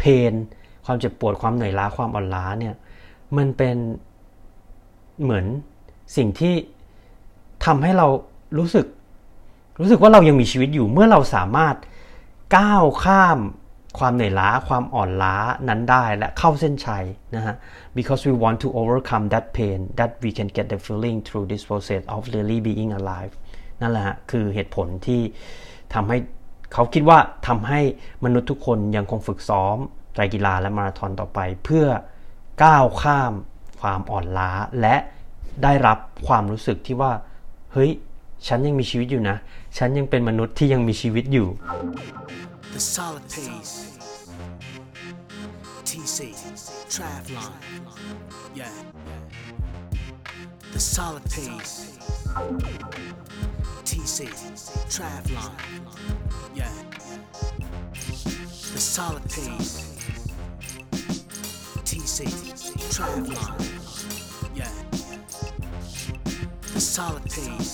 [0.00, 0.32] เพน
[0.86, 2.74] ความเจ็บปวดความเหนื่อยล้าความอ่อนล้าเนี่ย
[3.36, 3.76] มันเป็น
[5.22, 5.46] เหมือน
[6.16, 6.54] สิ่งที่
[7.64, 8.06] ทำให้เรา
[8.58, 8.86] รู้สึก
[9.80, 11.76] รู้สึกว่าเรายังมีชีวิตอยู่เมื่อเราสามารถ
[12.56, 13.38] ก้าวข้าม
[13.98, 15.36] ความเหนื่อยล้าความอ่อนล้า
[15.68, 17.04] นั้นได้และเข้าเส้นชัย
[17.36, 17.54] นะฮะ
[17.96, 21.62] because we want to overcome that pain that we can get the feeling through this
[21.68, 23.32] process of really being alive
[23.80, 25.20] นั่นแหละฮะคือเหตุผลที่
[25.94, 26.18] ทำให้
[26.72, 27.80] เขาคิดว่าทำให้
[28.24, 29.76] มนุษย์ทุกคนยังคงฝึกซ้อม
[30.12, 31.86] ไตรกีฬาและมาราธอนต่อไป เพื่อ
[32.64, 33.32] ก้าวข้าม
[33.80, 34.96] ความอ่อนล้าและ
[35.62, 37.12] ได้รับความรู้สึกที่ว่า
[37.72, 37.90] เฮ้ย
[38.46, 39.36] ฉันยังมีชีวิตอยู่นะ
[39.78, 41.48] ฉันยังเป็นมนุษย์ที่ยังมีชีวิตอยู่
[42.76, 43.74] The solid pace.
[45.88, 46.18] TC,
[46.94, 47.52] Travlon.
[48.54, 48.68] Yeah.
[50.72, 51.74] The solid pace.
[53.90, 54.18] TC,
[54.94, 55.50] Travlon.
[56.54, 56.70] Yeah.
[58.74, 59.74] The solid pace.
[61.88, 62.18] TC,
[62.94, 63.52] Travlon.
[64.54, 64.70] Yeah.
[66.74, 67.72] The solid pace.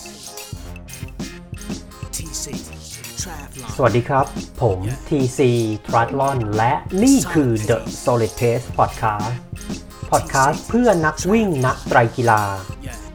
[2.15, 2.45] TC,
[3.21, 3.69] Travlon.
[3.75, 4.25] สวัสดีครับ
[4.61, 5.39] ผม TC
[5.87, 9.31] Triathlon และนี่คือ The Solid Pace Podcast
[10.11, 12.43] Podcast เพื่อนักวิ่งนักไตรกีฬา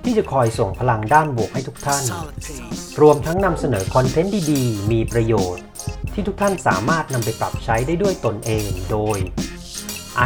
[0.04, 2.98] ที่จะคอยส่งพลังด้านบวกให้ทุกท่าน Solid pace.
[3.02, 5.64] รวมทั้งนำเสนอคอนเทนต์ดีๆ มีประโยชน์
[6.12, 9.18] ที่ทุกท่านสามารถนำไปปรับใช้ได้ด้วยตนเองโดย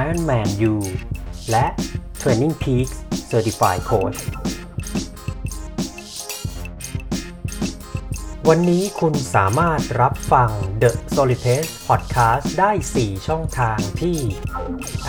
[0.01, 0.75] Ironman U
[1.51, 1.67] และ
[2.21, 2.97] Training Peaks
[3.31, 4.21] Certified Coach
[8.49, 10.51] วันนี้คุณสามารถรับฟัง
[10.83, 14.19] The Solid Pace Podcast ได้ 4 ช่องทางที่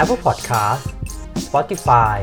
[0.02, 0.84] Apple Podcast
[1.46, 2.18] Spotify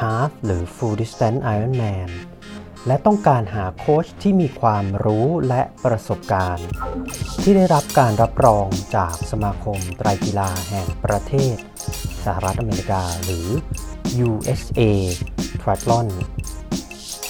[0.00, 2.10] Half หรือ Full Distance Ironman
[2.86, 6.68] และต้องการหาโค้ชที่มีความรู้และประสบการณ์
[7.42, 8.66] ที่ได้รับการรับรอง
[8.96, 11.56] จากสมาคมไตรกีฬาแห่งประเทศ
[12.24, 13.48] สหรัฐอเมริกาหรือ
[14.26, 14.80] USA
[15.62, 16.08] Triathlon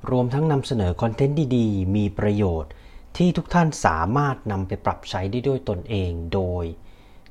[0.10, 2.72] รวมทั้งนำเสนอคอนเทนต์ดีๆ มีประโยชน์
[3.18, 6.64] ที่ทุกท่านสามารถนำไปปรับใช้ได้ด้วยตนเองโดย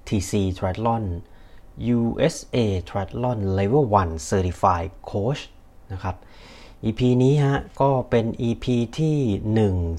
[0.07, 1.05] TC Triathlon
[1.97, 2.57] USA
[2.89, 5.43] Triathlon Level 1 Certified Coach
[5.93, 6.17] นะครับ
[6.85, 8.67] EP นี้ฮะก็เป็น EP
[8.99, 9.19] ที่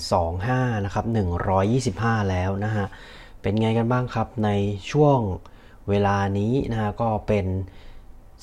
[0.10, 1.06] 125 นะครับ
[1.68, 2.86] 125 แล้วนะฮะ
[3.42, 4.50] เป็นไงกันบ้างครับใน
[4.92, 5.20] ช่วง
[5.90, 7.46] เวลานี้นะฮะก็เป็น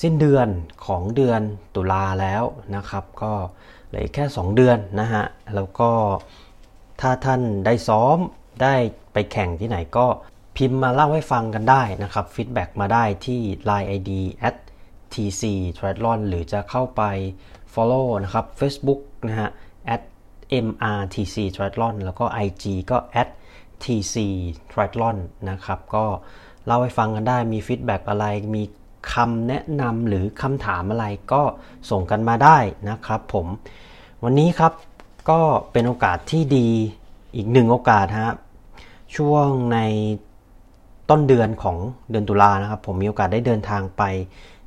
[0.03, 0.49] สิ้นเดือน
[0.87, 1.41] ของเดือน
[1.75, 2.45] ตุลาแล้ว
[2.77, 3.33] นะครับ ก็
[3.89, 5.25] เหลือแค่ 2 เดือนนะฮะ
[5.55, 5.91] แล้วก็
[7.01, 8.17] ถ้าท่านได้ซ้อม
[8.63, 8.75] ได้
[9.13, 10.07] ไปแข่งที่ไหนก็
[10.61, 14.11] พิมพ์มาเล่าให้ฟังกันได้นะครับฟีดแบ็กมาได้ที่ Line ID
[14.49, 14.57] at
[15.13, 15.43] tc
[15.77, 17.03] triathlon หรือจะเข้าไป
[17.75, 19.51] follow นะครับ Facebook นะฮะ
[19.95, 20.03] at
[20.65, 23.29] mrtc triathlon แล้วก็ IG ก็ at
[23.83, 24.17] tc
[24.71, 25.17] triathlon
[25.51, 26.05] นะครับก็
[26.67, 28.63] เล่าให้ฟังกันได้มีฟีดแบ็กอะไรมี
[29.13, 31.43] คำแนะนำหรือคำถามอะไรก็
[31.91, 32.59] ส่งกันมาได้
[32.91, 33.47] นะครับผม
[34.25, 34.73] วันนี้ครับ
[35.31, 35.41] ก็
[35.73, 36.69] เป็นโอกาสที่ดี
[37.37, 38.33] อีกหนึ่งโอกาสฮะ
[39.17, 39.79] ช่วงใน
[41.11, 41.77] ต้นเดือนของ
[42.11, 44.03] เดือนตุลานะครับ ผมมีโอกาสได้เดินทางไป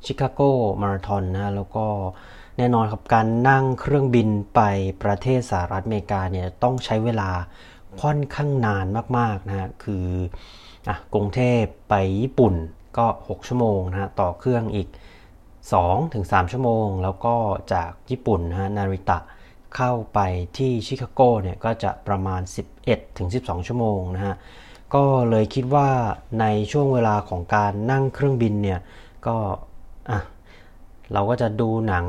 [0.04, 0.40] ชิคาโก
[0.80, 1.86] มาราธอนนะแล้วก็
[2.58, 4.60] แน่นอนครับการนั่งเครื่องบินไป
[5.02, 7.30] ประเทศสหรัฐอเมริกาเนี่ยต้องใช้เวลา
[8.02, 8.86] ค่อนข้างนาน
[9.18, 10.06] มากๆนะฮะคือ
[10.88, 12.54] อะกรุงเทพไปญี่ปุ่น
[12.98, 14.88] ก็ 6 ชั่วโมงนะฮะต่อเครื่องอีก
[15.70, 17.34] 2-3 ชั่วโมง แล้วก็
[17.72, 19.18] จากญี่ปุ่นนะฮะนาริตะ
[19.76, 20.20] เข้าไป
[20.56, 22.40] ที่ชิคาโกเนี่ยก็จะประมาณ
[23.04, 24.36] 11-12 ชั่วโมงนะฮะ
[24.94, 25.88] ก็เลยคิดว่า
[26.40, 28.80] ในช่วงเวลาของการนั่งเครื่องบินเนี่ย
[29.26, 29.36] ก็
[30.10, 30.18] อะ
[31.12, 32.06] เราก็จะดูหนัง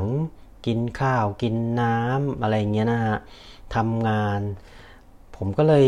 [0.66, 3.18] กินข้าวกินน้ำอะไรเงี้ยนะฮะ
[3.74, 4.40] ทำงาน
[5.36, 5.86] ผมก็เลย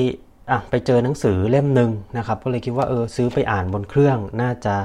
[0.50, 4.76] อะไปเจอหนังสือเล่มหนึ่งนะครับ ก็เลยคิดว่าเออซื้อไปอ่านบนเครื่องน่าจะ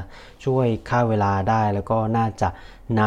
[0.46, 2.50] ช่วยค่าเวลาได้ แล้วก็น่าจะ
[3.00, 3.02] น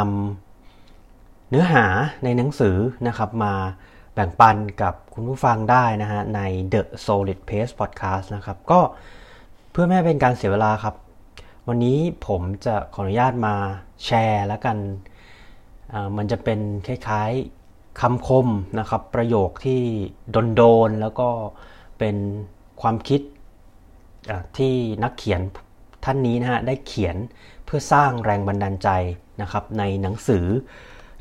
[0.72, 1.86] ำเนื้อหา
[2.24, 2.76] ในหนังสือ
[3.06, 3.54] นะครับมา
[4.16, 6.40] แบ่งปันกับคุณผู้ฟังได้นะฮะ ใน
[6.72, 8.80] The Solid Pace Podcast นะครับ ก็
[9.70, 10.94] เพื่อไม่ให้เป็นการเสียเวลาครับ
[11.68, 13.54] วันนี้ผมจะขออนุญาตมา
[14.04, 14.76] แชร์แล้วกัน
[16.16, 18.46] มันจะเป็นคล้ายๆคำคม
[18.78, 19.80] นะครับ ประโยคที่
[20.56, 21.28] โดนๆแล้วก็
[21.98, 22.16] เป็น
[22.80, 23.20] ความคิด
[24.56, 25.40] ที่นักเขียน
[26.04, 27.16] ท่านนี้นะฮะ ได้เขียน
[27.64, 28.88] เพื่อสร้างแรงบันดาลใจ
[29.42, 30.46] นะครับ ในหนังสือ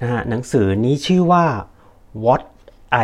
[0.01, 1.45] นะฮะหนังสือนี้ชื่อว่า
[2.25, 2.44] What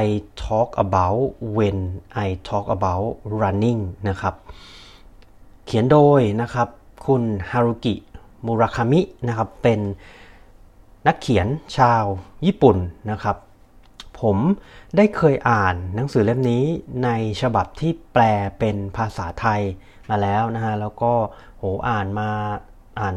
[0.04, 0.06] I
[0.44, 1.22] Talk About
[1.58, 1.80] When
[2.26, 3.08] I Talk About
[3.42, 4.36] Running นะครับ
[5.66, 6.68] เขียนโดยนะครับ
[7.06, 7.96] คุณฮารุกิ
[8.46, 9.80] มูราคามิ นะครับ เป็น
[11.08, 11.48] นักเขียน
[11.78, 12.04] ชาว
[12.46, 12.78] ญี่ปุ่น
[13.12, 13.38] นะครับ
[14.22, 14.38] ผม
[14.98, 16.64] ได้เคยอ่านหนังสือเล่มนี้
[17.04, 17.10] ใน
[17.42, 18.24] ฉบับที่แปล
[18.60, 19.62] เป็นภาษาไทย
[20.10, 21.14] มาแล้วนะฮะ แล้วก็
[21.58, 22.30] โหอ่านมา
[23.00, 23.16] อ่าน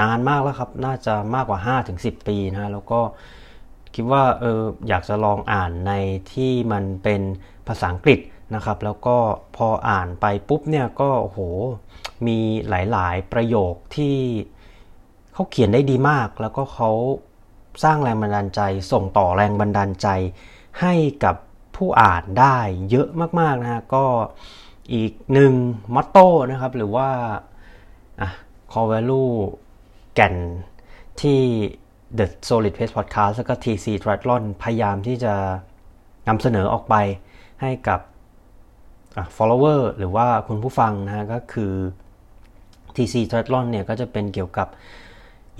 [0.00, 3.00] นานมากแล้วครับ น่าจะมากกว่า 5-10 ปีนะฮะ แล้วก็
[3.96, 5.92] คิดว่าเอออยากจะลองอ่านใน
[6.32, 7.22] ที่มันเป็น
[7.68, 8.18] ภาษาอังกฤษ
[8.54, 9.16] นะครับ แล้วก็
[9.56, 11.40] พออ่านไปปุ๊บเนี่ยก็โห
[12.26, 12.38] มี
[12.68, 14.16] หลายๆประโยคที่
[15.32, 16.90] เขาเขียนได้ดีมาก แล้วก็เขา
[17.84, 18.60] สร้างแรงบันดาลใจ
[18.92, 20.08] ส่งต่อแรงบันดาลใจ
[20.80, 20.94] ให้
[21.24, 21.36] กับ
[21.76, 22.56] ผู้อ่านได้
[22.90, 23.08] เยอะ
[23.40, 24.04] มากๆนะฮะก็
[24.92, 25.52] อีกหนึ่ง
[25.94, 27.08] มอตโต้นะครับ หรือว่า
[28.20, 28.30] อะ
[28.72, 29.32] core value
[30.14, 30.34] แก่น
[31.20, 31.42] ที่
[32.18, 35.34] The Solid Pace Podcast แล้วก็ TC Triathlon พยายามที่จะ
[36.28, 36.94] นำเสนอออกไป
[37.62, 38.00] ให้กับ
[39.36, 41.72] follower หรือว่าคุณผู้ฟังนะฮะก็คือ
[42.96, 44.68] TC Triathlon เนี่ยก็จะเป็นเกี่ยวกับ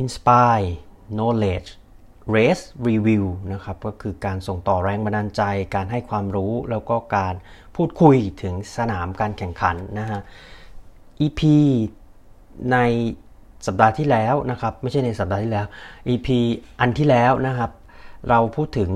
[0.02, 0.68] inspire
[1.16, 1.70] knowledge
[2.34, 5.42] race review นะครับก็คือการส่งต่อแรงบันดาลใจ
[5.74, 7.34] การให้ความรู้แล้วก็การ
[7.76, 10.20] พูดคุยถึงสนามการแข่งขันนะฮะ
[11.20, 11.40] EP
[12.72, 12.78] ใน
[13.66, 15.66] สัปดาห์ที่แล้วนะครับ ไม่ใช่ในสัปดาห์ที่แล้ว
[16.08, 16.28] EP
[16.80, 17.70] อันที่แล้วนะครับ
[18.28, 18.90] เราพูดถึง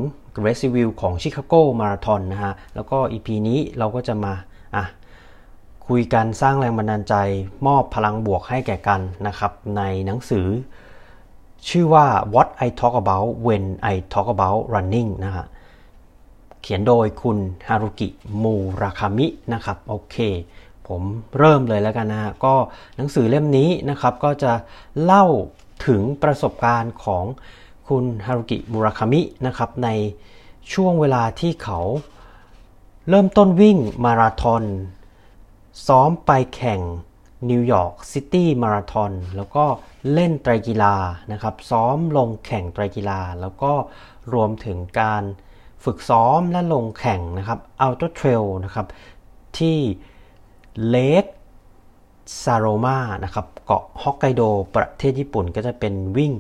[0.45, 4.35] race review ของชิคาโกมาราธอนนะฮะ แล้วก็ EP นี้เราก็จะมา
[4.77, 4.85] อะ
[5.87, 7.15] คุยกันสร้างแรงบันดาลใจ
[7.67, 10.47] มอบพลังบวกให้แก่กันนะครับ ในหนังสือ
[11.69, 15.47] ชื่อว่า What I Talk About When I Talk About Running นะฮะ
[16.63, 18.09] เขียนโดยคุณฮารุกิ
[18.43, 20.17] มูราคามินะครับ โอเค
[20.91, 21.03] ผม
[21.39, 22.55] เริ่มเลยแล้วกันนะฮะก็
[22.97, 24.53] หนังสือเล่มนี้นะครับก็จะ
[25.03, 25.27] เล่า
[25.87, 27.25] ถึงประสบการณ์ของ
[27.89, 29.89] คุณฮารุกิมูราคามินะครับใน
[30.73, 31.79] ช่วงเวลาที่เขา
[33.09, 34.63] เริ่มต้นวิ่งมาราธอน
[35.87, 36.81] ซ้อมไปแข่ง
[37.51, 39.65] New York City Marathon แล้วก็
[40.13, 40.95] เล่นไตรกีฬา
[41.33, 43.73] นะครับ ซ้อมลงแข่งไตรกีฬา แล้วก็
[44.33, 45.23] รวมถึงการ
[45.85, 48.87] ฝึกซ้อมและลงแข่งนะครับ ultra trail นะครับ
[49.59, 49.79] ที่
[50.89, 51.25] Lake
[52.43, 54.43] Saroma นะครับเกาะฮอกไกโด
[54.75, 56.33] ประเทศญี่ปุ่นก็จะเป็นวิ่ง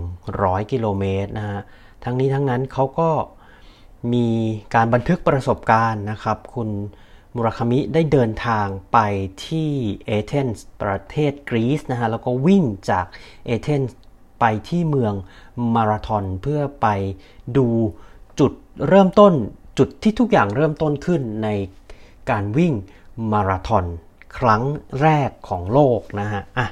[0.00, 1.60] 100 กิโลเมตรนะฮะ
[2.04, 3.10] ทั้งนี้ทั้งนั้นเขาก็
[4.12, 4.26] มี
[4.74, 6.70] การบันทึกประสบการณ์นะครับ คุณ
[7.34, 8.98] มุราคามิได้เดินทางไป
[9.46, 9.70] ที่
[10.06, 13.06] เอเธนส์ประเทศกรีซนะฮะแล้วก็วิ่งจาก
[13.46, 13.96] เอเธนส์
[14.40, 15.14] ไปที่เมือง
[15.74, 16.86] มาราธอนเพื่อไป
[17.56, 17.68] ดู
[18.40, 18.52] จุด
[18.88, 19.32] เริ่มต้น
[19.78, 21.48] จุดที่ทุกอย่างเริ่มต้นขึ้นใน
[22.30, 22.72] การวิ่ง
[23.32, 23.84] มาราธอน
[24.38, 24.62] ครั้ง
[25.00, 26.66] แรกของโลกนะฮะอะ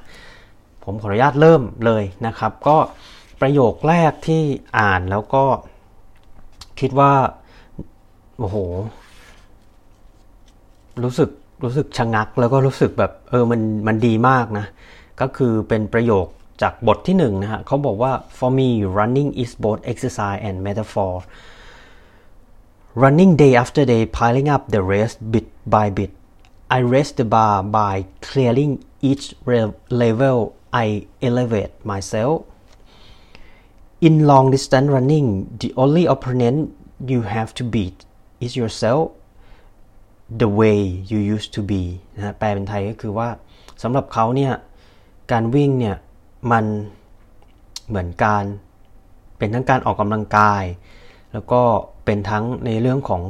[0.85, 2.77] ผมขออนุญาตเริ่มเลยนะครับ ก็
[3.41, 4.43] ประโยคแรกที่
[4.79, 5.45] อ่านแล้วก็
[6.81, 7.13] คิดว่า
[8.39, 8.57] โอ้โห
[11.03, 11.31] รู้สึก
[11.65, 14.67] รู้สึกชะงักแล้วก็รู้สึกแบบเออมันมันดีมากนะ
[15.21, 16.27] ก็คือเป็นประโยค
[16.63, 21.13] จากบทที่หนึ่งนะฮะเขาบอกว่า for me running is both exercise and metaphor
[23.03, 26.13] running day after day piling up the rest bit by bit
[26.69, 29.35] I raise the bar by clearing each
[29.91, 30.37] level
[30.73, 32.43] I elevate myself
[34.01, 36.75] in long distance running the only opponent
[37.07, 38.05] you have to beat
[38.41, 39.13] is yourself
[40.29, 40.79] the way
[41.11, 41.83] you used to be
[42.17, 43.29] นะแปลเป็นไทยก็คือว่า
[43.83, 44.53] สำหรับเขาเนี่ย
[45.33, 45.97] การวิ่งเนี่ย
[46.53, 46.65] มัน
[47.89, 48.45] เหมือนการ
[49.39, 50.65] เป็นทั้งการออกกำลังกาย
[51.33, 51.63] แล้วก็
[52.05, 53.23] เป็นทั้งในเรื่องของ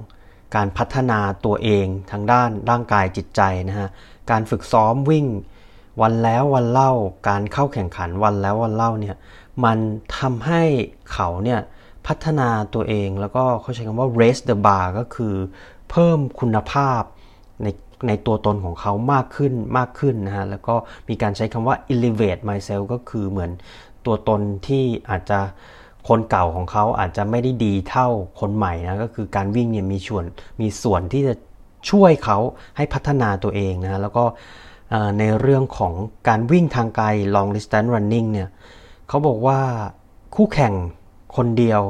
[0.57, 3.89] การพัฒนาตัวเองทางด้านร่างกายจิตใจนะฮะ
[4.31, 5.27] การฝึกซ้อมวิ่ง
[6.03, 6.93] วันแล้ววันเล่า
[7.29, 9.17] การเข้าแข่งขันวันแล้ววันเล่าเนี่ย
[9.65, 9.79] มัน
[10.19, 10.63] ทำให้
[11.13, 11.61] เขาเนี่ย
[12.07, 15.35] พัฒนาตัวเองแล้วก็เขาใช้คำว่า raise the bar ก็คือ
[15.91, 17.03] เพิ่มคุณภาพ
[17.63, 17.69] ใน
[18.09, 20.75] ในตัวตนของเขามากขึ้นมากขึ้นนะฮะแล้วก็
[21.09, 23.51] มีการใช้คำว่า elevate myself ก็คือเหมือน
[24.07, 25.41] ตัวตนที่อาจจะ
[26.09, 28.09] คนเก่าของเขาอาจจะไม่ได้ดีเท่า
[28.41, 30.25] คนใหม่นะก็คือการวิ่งเนี่ยมีส่วน
[30.61, 31.35] มีส่วนที่จะ
[31.91, 32.39] ช่วยเขา
[32.77, 34.25] ให้พัฒนาตัวเองนะแล้วก็
[35.19, 35.93] ในเรื่องของ
[36.29, 38.49] การวิ่งทางไกล long distance running เนี่ย
[39.09, 39.61] เขาบอกว่า
[40.35, 40.75] คู่แข่ง
[41.37, 41.81] คนเดียว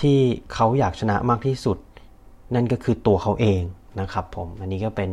[0.00, 0.18] ที่
[0.54, 1.78] เขาอยากชนะมากที่สุด
[2.54, 3.62] นั่นก็คือตัวเขาเอง
[4.00, 5.10] นะครับผมอันนี้ก็เป็น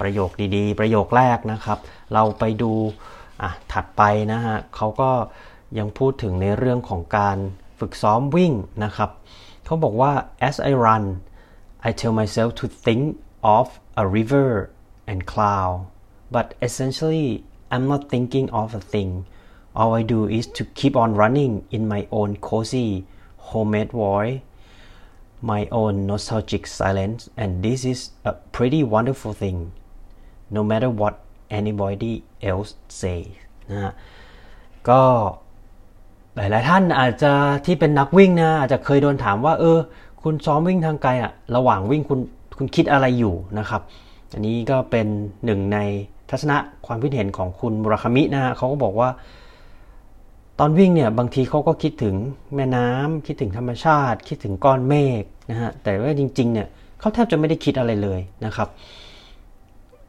[0.00, 1.78] ประโยคดีๆ ประโยคแรกนะครับ
[2.14, 2.72] เราไปดู
[3.72, 5.10] ถัดไปนะฮะเขาก็
[5.78, 7.38] ยังพูดถึงในเรื่องของการ
[7.79, 9.09] ฝึกซ้อมวิ่งนะครับ
[9.65, 10.13] เขาบอกว่า
[10.49, 11.05] as I run
[11.87, 13.03] I tell myself to think
[13.57, 13.67] of
[14.01, 14.49] a river
[15.11, 15.73] and cloud
[16.35, 17.27] but essentially
[17.73, 19.11] I'm not thinking of a thing
[19.79, 22.89] all I do is to keep on running in my own cozy
[23.49, 24.41] homemade voice
[25.51, 29.59] my own nostalgic silence and this is a pretty wonderful thing
[30.49, 31.15] no matter what
[31.59, 32.13] anybody
[32.51, 32.71] else
[33.01, 33.19] say
[33.69, 33.93] นะฮะ
[34.89, 35.03] ก็
[36.38, 37.32] หลาย ๆ ท่านอาจจะ
[37.66, 39.78] ที่เป็นนักวิ่งนะอาจจะเคยโดนถามว่า เออ
[40.22, 42.20] คุณซ้อมวิ่งทางไกลอะระหว่างวิ่งคุณ
[42.56, 43.82] คุณคิดอะไรอยู่นะครับ
[44.32, 45.06] อันนี้ก็เป็น
[45.44, 45.78] หนึ่งใน
[46.30, 49.08] ทัศนะความคิดเห็นของคุณมุราคามินะฮะเขาก็บอกว่า
[50.58, 52.14] ตอนวิ่งเนี่ยบางทีเขาก็คิดถึง
[52.54, 56.68] แม่น้ำคิดถึงธรรมชาติ คิดถึงก้อนเมฆนะฮะแต่ว่าจริง ๆ เนี่ย
[57.00, 58.68] เขาแทบจะไม่ได้คิดอะไรเลยนะครับ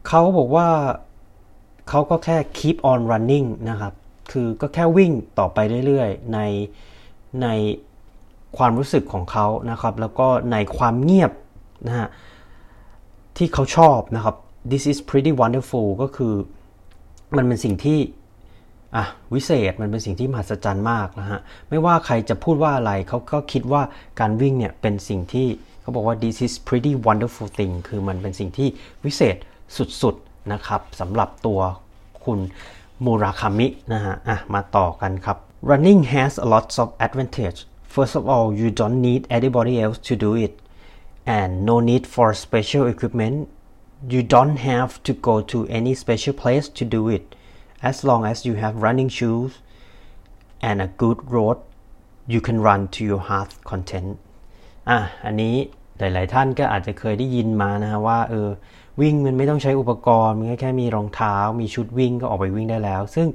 [0.08, 0.68] เขาบอกว่า
[1.90, 3.94] เขาก็แค่ keep on running นะครับ
[4.32, 6.40] คือก็แค่วิ่งต่อไปเรื่อยๆ ใน
[7.42, 7.48] ใน
[8.58, 11.32] ความรู้สึกของเขานะครับ แล้วก็ในความเงียบ
[11.88, 12.08] นะฮะ
[13.38, 14.36] ที่เขาชอบนะครับ
[14.72, 16.34] this is pretty wonderful ก็คือ
[17.38, 18.00] มันเป็นสิ่งที่
[18.96, 23.82] อะวิเศษมันเป็นสิ่งที่มหัศจรรย์มากนะฮะไม่ว่าใครจะพูดว่าอะไรเขาก็คิดว่า
[24.20, 25.48] การวิ่งเนี่ยเป็นสิ่งที่
[25.82, 28.68] เขาบอกว่า this is pretty wonderful thing คือมันเป็นสิ่งที่
[29.06, 29.36] วิเศษ
[30.02, 31.60] สุดๆนะครับสำหรับตัว
[32.26, 32.40] คุณ
[33.05, 35.39] มูราคามินะฮะ อ่ะ มาต่อกันครับ
[35.71, 37.61] running has a lot of advantage
[37.95, 40.55] first of all you don't need anybody else to do it
[41.37, 43.37] and no need for special equipment
[44.15, 47.25] you don't have to go to any special place to do it
[47.91, 49.53] as long as you have running shoes
[50.69, 51.59] and a good road
[52.33, 54.11] you can run to your heart content
[54.89, 55.55] อ่ะ อันนี้
[55.99, 58.49] หลาย ๆ ท่านก็อาจจะเคยได้ยินมานะฮะว่าเออ
[59.02, 63.28] วิ่งมันไม่ต้องใช้อุปกรณ์ มันแค่มีรองเท้า มีชุดวิ่งก็ออกไปวิ่งได้แล้ว ซึ่ง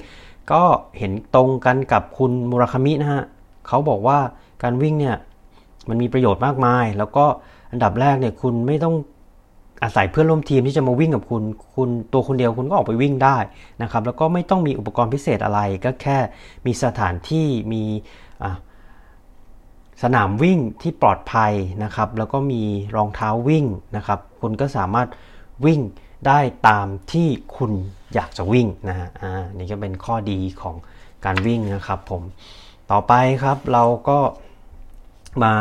[0.53, 0.63] ก็
[0.99, 3.23] เห็นตรงกันกับคุณมุราคามินะฮะ
[3.69, 4.19] เขาบอกว่า
[4.63, 5.17] การวิ่งเนี่ย
[5.89, 7.25] มันมีประโยชน์มากมาย แล้วก็
[7.73, 8.95] อันดับแรกเนี่ยคุณไม่ต้อง
[9.83, 11.43] อาศัยเพื่อนร่วมทีมที่จะมาวิ่งกับคุณ
[11.75, 13.37] คุณตัวคนเดียวคุณก็ออกไปวิ่งได้
[13.83, 16.19] นะครับ แล้วก็ไม่ต้องมีอุปกรณ์พิเศษอะไร ก็แค่
[16.67, 17.83] มีสถานที่มี
[20.03, 21.53] สนามวิ่งที่ปลอดภัย
[21.85, 22.63] นะครับ แล้วก็มี
[22.97, 23.65] รองเท้าวิ่ง
[23.97, 25.09] นะครับ คุณก็สามารถ
[25.65, 25.81] วิ่ง
[26.27, 27.73] ได้ตามที่คุณ
[28.15, 30.77] อยากจะวิ่งนะฮะอ่านี่ก็เป็นข้อดีของ
[31.25, 32.23] การวิ่งนะครับผม
[32.91, 34.19] ต่อไปครับเราก็
[35.45, 35.55] มา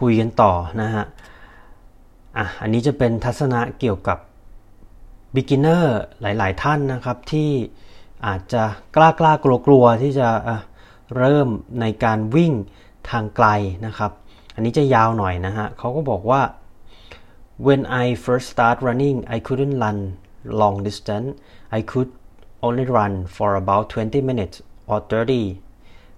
[0.00, 1.04] คุยกันต่อนะฮะ
[2.36, 4.18] อะอันนี้จะเป็นทัศนะเกี่ยวกับ
[5.34, 5.84] beginner
[6.20, 7.50] หลาย ๆ ท่านนะครับที่
[8.26, 8.64] อาจจะ
[8.96, 10.28] กล้ากล้ากลัวกลัวที่จะ
[11.16, 11.48] เริ่ม
[11.80, 12.52] ในการวิ่ง
[13.10, 13.46] ทางไกล
[13.86, 14.10] นะครับ
[14.54, 16.40] อันนี้จะยาวหน่อยนะฮะเขาก็บอกว่า
[17.58, 21.40] when I first started running, I couldn't run long distance.
[21.70, 22.12] I could
[22.62, 25.60] only run for about 20 minutes or 30.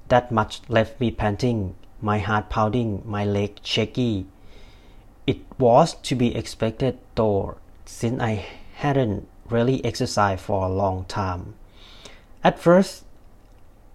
[0.09, 4.27] That much left me panting, my heart pounding, my leg shaky.
[5.27, 11.55] It was to be expected though, since I hadn't really exercised for a long time.
[12.43, 13.05] At first,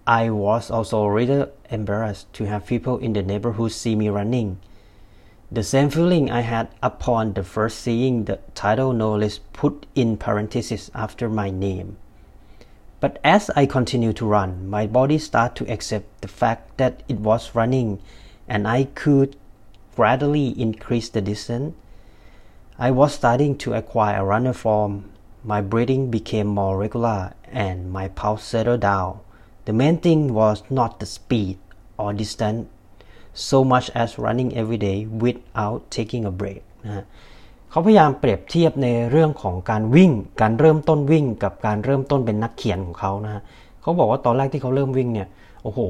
[0.06, 4.58] I was also little embarrassed to have people in the neighborhood see me running.
[5.52, 10.16] The same feeling I had upon the first seeing the title no less put in
[10.16, 11.96] parentheses after my name.
[13.00, 17.18] But as I continued to run, my body started to accept the fact that it
[17.18, 17.98] was running
[18.46, 19.34] and I could
[19.96, 21.74] gradually increase the distance.
[22.78, 25.10] I was starting to acquire a runner form.
[25.42, 29.18] My breathing became more regular and my pulse settled down.
[29.64, 31.58] The main thing was not the speed
[31.98, 32.68] or distance
[33.34, 37.04] so much as running every day without taking a break นะฮะ
[37.70, 40.10] เขาพยายามเปรียบเทียบในเรื่องของการวิ่ง
[40.40, 43.42] การเริ่มต้นวิ่งกับการเริ่มต้นเป็นนักเขียนของเขานะฮะ
[43.82, 45.28] เขาบอกว่าตอนแรกที่เขาเริ่มวิ่งเนี่ย
[45.62, 45.80] โอ้โห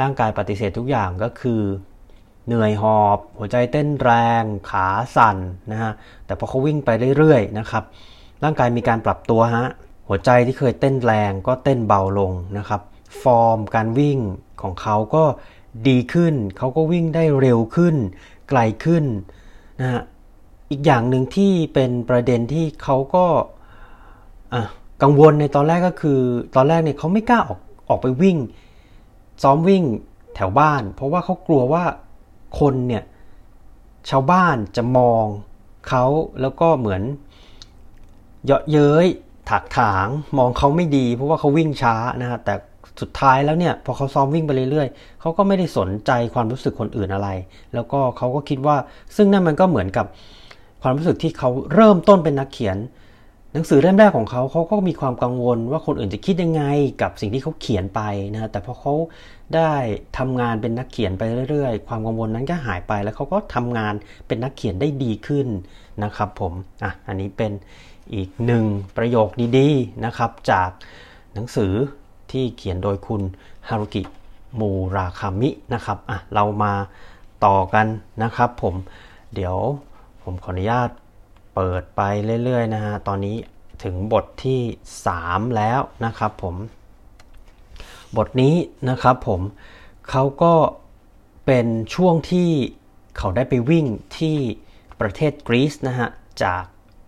[0.00, 1.60] ร่างกายปฏิเสธทุกอย่างก็คือ
[2.46, 4.10] เหนื่อยหอบ หัวใจเต้นแร
[4.40, 4.86] ง ขา
[5.16, 5.36] สั่น
[5.72, 5.92] นะฮะ
[6.26, 7.84] แต่พอเขาวิ่งไปเรื่อยๆนะครับ
[8.44, 9.66] ร่างกายมีการปรับตัวฮะ
[10.08, 12.80] หัวใจที่เคยเต้นแรงก็เต้นเบาลงนะครับ
[13.22, 14.18] ฟอร์มการวิ่ง
[14.62, 15.24] ของเขาก็
[15.88, 17.96] ดีขึ้น เขาก็วิ่งได้เร็วขึ้น
[18.48, 19.04] ไกลขึ้น
[19.80, 20.02] นะฮะ
[20.70, 23.26] อีกอย่างหนึ่งที่เป็นประเด็นที่เขาก็
[25.02, 26.20] กังวลในตอนแรกก็คือ
[26.56, 28.36] ตอนแรกเนี่ยเขาไม่กล้าออกออกไปวิ่ง
[29.42, 29.84] ซ้อมวิ่ง
[30.34, 31.84] แถวบ้าน เพราะว่าเขากลัวว่า
[32.60, 33.04] คนเนี่ย
[34.10, 35.24] ชาวบ้านจะมอง
[35.88, 36.04] เขา
[36.40, 37.02] แล้วก็เหมือน
[38.44, 39.06] เยาะเย้ย
[39.50, 40.06] ถักถาง
[40.38, 42.54] มองเขาไม่ดี เพราะว่าเขาวิ่งช้านะฮะแต่
[43.00, 47.28] สุดท้ายแล้วเนี่ยพอเขาซ้อมวิ่งไปเรื่อยๆเขาก็ไม่ได้สนใจความรู้สึกคนอื่นอะไร
[47.74, 48.76] แล้วก็เขาก็คิดว่า
[49.16, 50.06] ซึ่งนั่นมันก็เหมือนกับ
[50.82, 52.78] ความรู้สึกที่เขาเริ่มต้นเป็นนักเขียน
[53.52, 56.62] หนังสือเล่มแรกของเขาเขาก็มีความกังวลว่าคนอื่นจะคิดยังไง
[57.02, 58.00] กับสิ่งที่เขาเขียนไป
[58.32, 58.94] นะฮะแต่พอเขา
[59.56, 59.72] ได้
[60.18, 63.94] ทำงานเป็นนักเขียนไปเรื่อยๆ ความกังวลนั้นก็หายไป แล้วเขาก็ทำงาน
[64.26, 65.46] เป็นนักเขียนได้ดีขึ้น
[66.04, 67.52] นะครับ ผมอะอันนี้เป็น
[68.14, 68.64] อีกหนึ่ง
[68.96, 70.70] ประโยคดีๆนะครับจาก
[71.34, 71.72] หนังสือ
[72.34, 73.22] ที่เขียนโดยคุณ
[73.68, 74.02] ฮารุกิ
[74.60, 76.72] มูราคามินะครับอะเรามา
[77.46, 77.86] ต่อกัน
[78.22, 78.74] นะครับผม
[79.34, 79.56] เดี๋ยว
[80.22, 80.88] ผมขออนุญาต
[81.54, 82.00] เปิดไป
[82.44, 83.36] เรื่อยๆนะฮะตอนนี้
[83.84, 84.60] ถึงบทที่
[85.08, 86.54] 3 แล้วนะครับผม
[88.16, 88.54] บทนี้
[88.88, 89.40] นะครับผม
[90.10, 90.54] เขาก็
[91.46, 92.50] เป็นช่วงที่
[93.18, 93.86] เขาได้ไปวิ่ง
[94.18, 94.36] ที่
[95.00, 96.08] ประเทศกรีซนะฮะ
[96.42, 96.64] จาก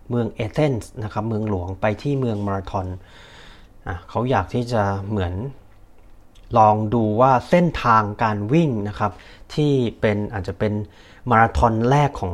[0.09, 2.87] เมืองเอเธนส์นะครับเมืองหลวงไปที่เมืองมาราธอน
[4.09, 5.33] เขาอยากที่จะเหมือน
[6.57, 9.11] ลองดูว่าเส้นทางการวิ่งนะครับ
[9.55, 10.73] ที่เป็นอาจจะเป็น
[11.29, 12.33] มาราธอนแรกของ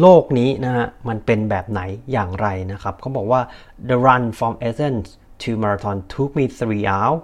[0.00, 1.80] โลกนี้นะฮะมันเป็นแบบไหน
[2.12, 3.40] อย่างไรนะครับเขาบอกว่า
[3.88, 5.08] the run from Athens
[5.42, 7.20] to marathon took me three hours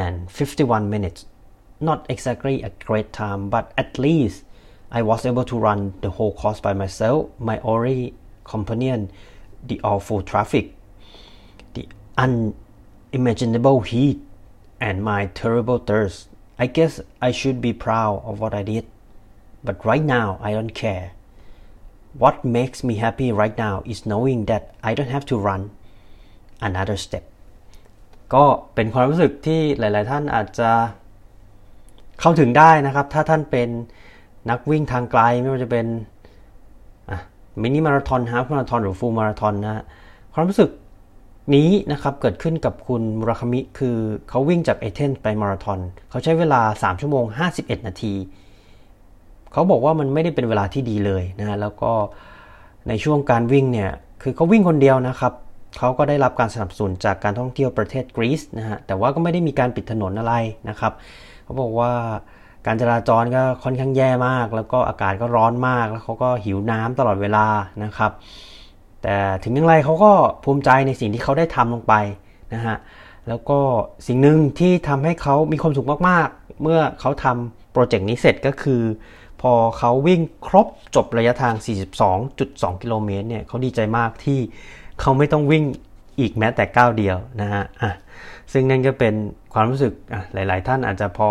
[0.00, 1.20] and 51 minutes
[1.88, 4.36] not exactly a great time but at least
[4.98, 7.18] I was able to run the whole course by myself
[7.50, 8.00] my only
[8.52, 9.00] companion
[9.70, 10.66] the awful traffic
[11.74, 11.84] the
[13.18, 14.18] imaginable heat
[14.86, 16.18] and my terrible thirst
[16.64, 16.92] I guess
[17.28, 18.84] I should be proud of what I did
[19.66, 21.06] but right now I don't care
[22.22, 25.62] What makes me happy right now is knowing that I don't have to run
[26.68, 27.24] another step
[28.34, 30.70] ก็เป็นความรู้สึกที่หลาย ๆ ท่านอาจจะ
[32.20, 33.68] เข้าถึงได้นะครับ ถ้าท่านเป็น
[34.50, 35.86] นักวิ่งทางไกลไม่ว่าจะเป็น
[37.62, 39.84] มินิมาราทอนฮาฟมาราทอนหรือฟูลมาราทอนนะ
[40.34, 40.70] ความรู้สึก
[41.54, 43.96] นี้นะครับเกิดขึ้นกับคุณมุราคามิคือ
[44.28, 45.80] เขาวิ่งจากเอเธนไปมาราทอน
[46.10, 47.24] เขาใช้เวลา 3 ชั่วโมง
[47.56, 48.14] 51 นาที
[49.52, 51.92] เขาบอกว่ามันไม่ได้เป็นเวลาที่ดีเลยนะฮะแล้วก็
[52.88, 53.90] ในช่วงการวิ่งเนี่ย
[54.22, 55.32] คือเขาวิ่งคนเดียวนะครับ
[55.78, 60.34] เขาก็ได้รับการสนับสนุนจากการท่องเที่ยวประเทศกรีซนะฮะแต่ว่าก็ไม่ได้มีการปิดถนนอะไร
[60.68, 60.92] นะครับ
[61.44, 61.92] เขาบอกว่า
[62.66, 67.46] การจราจรก็ค่อนข้างแย่มาก แล้วก็อากาศก็ร้อนมากแล้วเขาก็หิวน้ำตลอดเวลา
[67.84, 68.12] นะครับ
[69.04, 70.12] แต่ถึงอย่างไรเขาก็
[70.44, 71.94] ภูมิใจในสิ่งที่เขาได้ทำลงไป
[72.54, 72.76] นะฮะ
[73.28, 73.58] แล้วก็
[74.06, 78.82] สิ่งหนึ่งที่ทำให้เขามีความสุขมากๆ เมื่อเขาทำโปรเจกต์นี้เสร็จก็คือ
[79.42, 81.54] พอเขาวิ่งครบจบระยะทาง
[82.18, 84.38] 42.2 กิโลเมตรเนี่ยเขาดีใจมากที่
[85.00, 85.64] เขาไม่ต้องวิ่ง
[86.20, 87.92] อีกแม้แต่ก้าวเดียวนะฮะอะ
[88.52, 89.14] ซึ่งนั่นก็เป็น
[89.54, 91.28] ความรู้สึกอะหลาย ๆ ท่านอาจจะพอ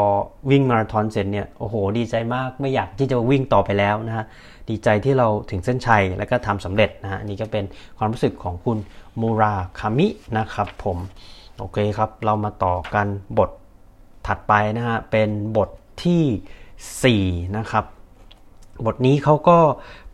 [0.52, 4.26] วิ่งมาราธอนเสร็จเนี่ย โอ้โห ดีใจมาก ไม่อยากที่จะวิ่งต่อไปแล้วนะฮะ
[4.70, 7.66] ดีใจที่เราถึงเส้นชัย แล้วก็ทำสำเร็จนะฮะนี่ก็เป็น
[7.98, 8.78] ความรู้สึกของคุณ
[9.22, 10.98] มูราคามินะครับผม
[11.60, 13.50] โอเคครับ เรามาต่อกันบท
[14.28, 15.70] ถัดไปนะฮะเป็นบท
[16.04, 17.86] ที่ 4 นะครับ
[18.86, 19.58] บทนี้เขาก็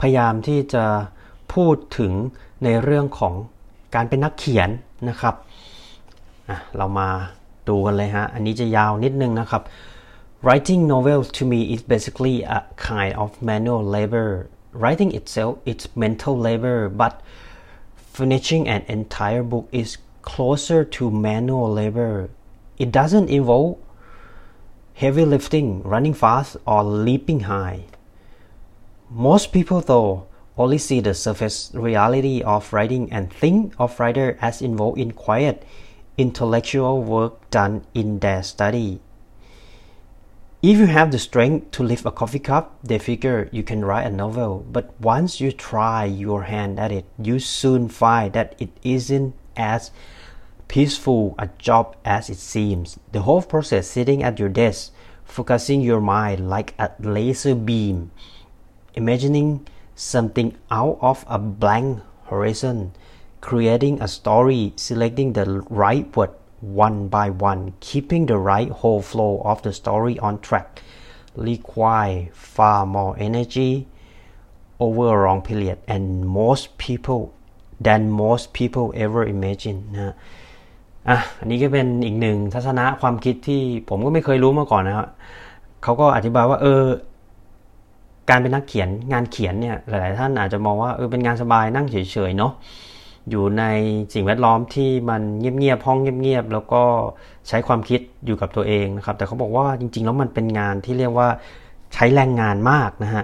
[0.02, 0.86] พยายามที่จะ
[1.54, 2.14] พูดถึง
[2.64, 3.34] ในเรื่องของ
[3.96, 4.70] การเป็นนักเขียน
[5.10, 5.36] นะครับ
[6.50, 7.10] อะเรามา
[7.70, 9.64] ดูกันเลยฮะ อันนี้จะยาวนิดนึงนะครับ
[10.42, 14.48] Writing novels to me is basically a kind of manual labor.
[14.72, 17.20] Writing itself is mental labor, but
[17.98, 22.30] finishing an entire book is closer to manual labor.
[22.78, 23.80] It doesn't involve
[24.94, 27.84] heavy lifting, running fast, or leaping high.
[29.10, 34.62] most people though only see the surface reality of writing and think of writer as
[34.62, 35.64] involved in quiet
[36.18, 39.02] intellectual work done in their study
[40.62, 44.06] if you have the strength to lift a coffee cup, they figure you can write
[44.06, 44.66] a novel.
[44.70, 49.92] But once you try your hand at it, you soon find that it isn't as
[50.68, 53.00] peaceful a job as it seems.
[53.14, 54.92] The whole process sitting at your desk,
[55.24, 58.12] focusing your mind like a laser beam,
[58.96, 62.92] imagining something out of a blank horizon,
[63.40, 69.42] creating a story, selecting the right word one by one, keeping the right whole flow
[69.52, 70.82] of the story on track
[71.36, 73.88] require far more energy
[74.80, 77.34] over a long period and most people
[77.80, 80.16] than most people ever imagine นะ
[81.10, 85.08] อะอันนี้ก็เป็นอีกหนึ่งทัศนะความคิดที่ผมก็ไม่เคยรู้มาก่อนนะครับ
[85.84, 86.84] เขาก็อธิบายว่าเออ
[88.30, 92.54] การเป็นนักเขียนงานเขียนเนี่ยหลาย ๆ ท่านอาจจะมองว่าเออเป็นงานสบายนั่งเฉย ๆ เนาะ
[93.30, 93.64] อยู่ใน
[94.14, 96.84] สิ่งแวดล้อมที่มันเงียบๆห้องเงียบๆแล้วก็
[97.48, 101.28] ใช้ความคิดอยู่กับตัวเองนะครับ แต่เขาบอกว่าจริง ๆ แล้วมันเป็นงานที่เรียกว่า
[101.94, 103.24] ใช้แรงงานมากนะฮะ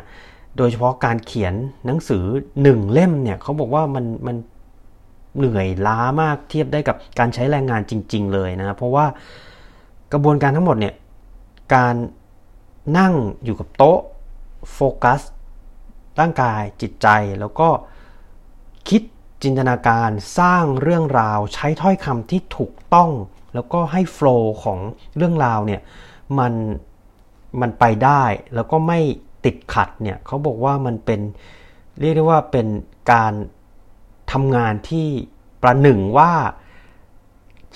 [0.58, 1.54] โดยเฉพาะการเขียน
[1.86, 2.24] หนังสือ
[2.62, 4.36] หนึ่งเล่มเนี่ยเขาบอกว่ามันมัน
[5.38, 9.06] เหนื่อยล้ามากเทียบได้กับการใช้แรงงานจริง ๆ เลยนะเพราะว่า
[10.12, 10.94] กระบวนการทั้งหมดเนี่ย
[11.76, 11.96] การ
[12.98, 13.14] นั่ง
[13.44, 14.00] อยู่กับโต๊ะ
[14.74, 15.22] โฟกัส
[16.20, 17.08] ร่างกายจิตใจ
[17.40, 17.68] แล้วก็
[18.90, 19.02] คิด
[19.46, 23.12] จินตนาการสร้างเรื่องราวใช้ถ้อยคำที่ถูกต้อง
[23.54, 24.80] แล้วก็ให้โฟล์ของ
[25.18, 25.82] เรื่องราวเนี่ย
[26.40, 26.54] มัน
[27.62, 28.24] มันไปได้
[28.56, 29.00] แล้วก็ไม่
[29.46, 31.20] ติดขัดเนี่ยเขาบอกว่ามันเป็น
[32.00, 32.68] เรียกได้ว่าเป็น
[33.12, 33.34] การ
[34.32, 35.08] ทำงานที่
[35.62, 36.32] ประหนึ่งว่า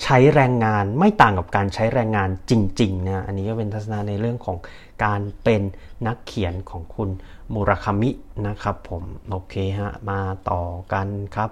[0.02, 4.56] ใช้แรงงานไม่ต่างกับการใช้แรงงานจริงๆนะอันนี้ก็เป็นทัศนะในเรื่องของ
[5.04, 5.62] การเป็น
[6.06, 7.10] นักเขียนของคุณ
[7.52, 8.10] มูราคามิ
[8.46, 11.50] นะครับผมโอเคฮะมาต่อกันครับ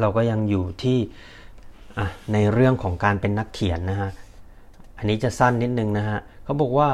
[0.00, 0.98] เราก็ยังอยู่ที่
[2.32, 4.10] ในเรื่องของการเป็นนักเขียนนะฮะ
[4.98, 6.88] อันนี้จะสั้นนิดนึงนะฮะเขาบอกว่า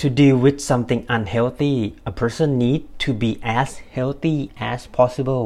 [0.00, 1.74] to deal with something unhealthy
[2.10, 4.38] a person need to be as healthy
[4.70, 5.44] as possible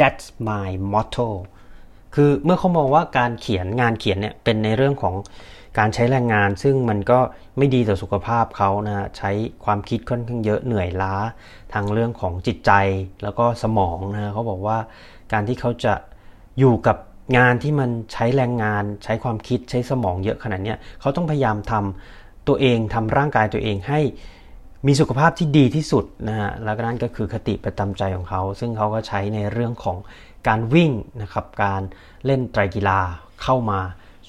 [0.00, 1.28] that's my motto
[2.18, 5.14] คือเมื่อเขามองว่าการเขียนงานเขียนเนี่ยเป็นในเรื่องของ
[5.78, 7.18] การใช้แรงงาน ซึ่งมันก็
[7.58, 9.30] ไม่ดีต่อสุขภาพเขานะใช้
[9.64, 11.14] ความคิดค่อนข้างเยอะเหนื่อยล้า
[11.72, 12.72] ทางเรื่องของจิตใจ
[13.22, 14.78] แล้วก็สมองนะเขาบอกว่า
[15.32, 15.94] การที่เขาจะ
[16.58, 16.96] อยู่กับ
[17.38, 24.00] งานที่มันใช้แรงงาน ใช้ความคิดใช้สมองเยอะขนาดนี้เขาต้องพยายามทำตัวเองทำร่างกายตัวเองให้
[24.86, 29.96] มีสุขภาพที่ดีที่สุดนะฮะแล้วนั่นก็คือคติประจำใจของเขา ซึ่งเขาก็ใช้ในเรื่องของ
[30.48, 31.82] การวิ่งนะครับการ
[32.24, 33.00] เล่นไตรกีฬา
[33.42, 33.80] เข้ามา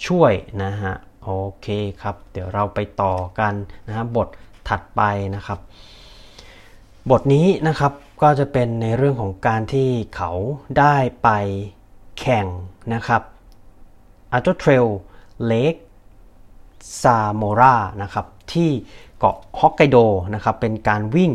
[0.05, 1.29] ช่วยนะฮะโอ
[1.61, 1.67] เค
[2.01, 3.53] ครับ เดี๋ยวเราไปต่อกัน
[3.87, 4.27] นะฮะบท
[4.69, 5.01] ถัดไป
[5.35, 5.59] นะครับ
[7.11, 10.31] บทนี้นะครับก็จะเป็นในเรื่องของการที่เขา
[10.79, 11.29] ได้ไป
[12.19, 12.47] แข่ง
[12.93, 13.21] นะครับ
[14.33, 14.85] อัลตรเทรล
[15.45, 15.75] เลก
[17.01, 18.69] ซาโมรานะครับที่
[19.19, 19.97] เกาะฮอกไกโด
[20.33, 21.31] นะครับเป็นการวิ่ง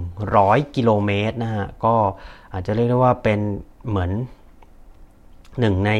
[0.00, 1.94] 100 กิโลเมตรนะฮะก็
[2.52, 3.40] อาจจะเรียกได้ว่าเป็น
[3.88, 4.10] เหมือน
[5.60, 5.92] หนึ่งใน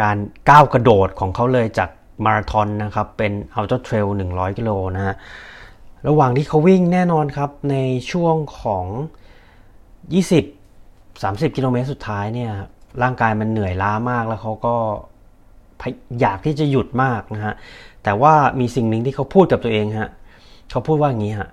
[0.00, 0.16] การ
[0.48, 1.90] ก้าวกระโดดของเขาเลยจาก
[2.24, 5.14] มาราธอนนะครับ เป็นอัลตร้าเทรล100 กิโลนะฮะ
[6.08, 7.76] ระหว่างที่เขาวิ่งแน่นอนครับใน
[8.10, 8.84] ช่วงของ
[10.44, 12.52] 20 30 กิโลเมตรสุดท้ายเนี่ย
[13.02, 14.74] ร่างกายมันเหนื่อยล้ามากแล้วเขาก็
[16.20, 17.54] อยากที่จะหยุดมากนะฮะ
[18.04, 20.10] แต่ว่ามีสิ่งหนึ่งที่เขาพูดกับตัวเองฮะ
[20.70, 21.50] เขาพูดว่าอย่างนี้ฮะ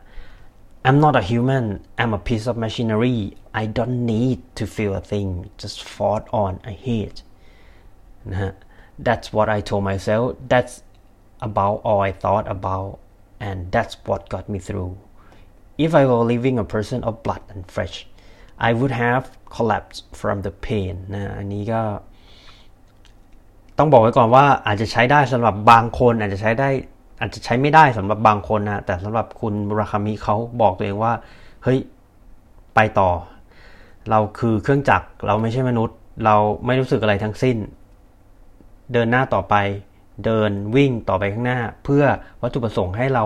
[0.86, 1.64] I'm not a human
[2.00, 3.18] I'm a piece of machinery
[3.60, 5.28] I don't need to feel a thing
[5.62, 7.14] just fought on a head
[8.30, 8.52] นะฮะ
[9.06, 10.74] That's what I told myself That's
[11.48, 12.92] about all I thought about
[13.46, 14.92] and that's what got me through
[15.84, 17.96] If I were living a person of blood and flesh
[18.68, 19.24] I would have
[19.56, 21.82] collapsed from the pain นะอันนี้ก็
[23.78, 26.68] ต้องบอกไว้ก่อนว่าอาจจะใช้ได้สำหรับบางคนอาจจะใช้ได้
[27.19, 31.13] อาจจะใช้ไม่ได้สำหรับบางคนนะแต่สำหรับคุณบุราคามิเขาบอกตัวเองว่า
[31.63, 31.79] เฮ้ย
[32.75, 33.09] ไปต่อ
[34.09, 37.57] เราคือเครื่องจักรเราไม่ใช่มนุษย์ เราไม่รู้สึกอะไรทั้งสิ้น
[38.93, 39.55] เดินหน้าต่อไป
[40.25, 42.03] เดินวิ่งต่อไปข้างหน้า เพื่อ
[42.41, 43.23] วัตถุประสงค์ให้เรา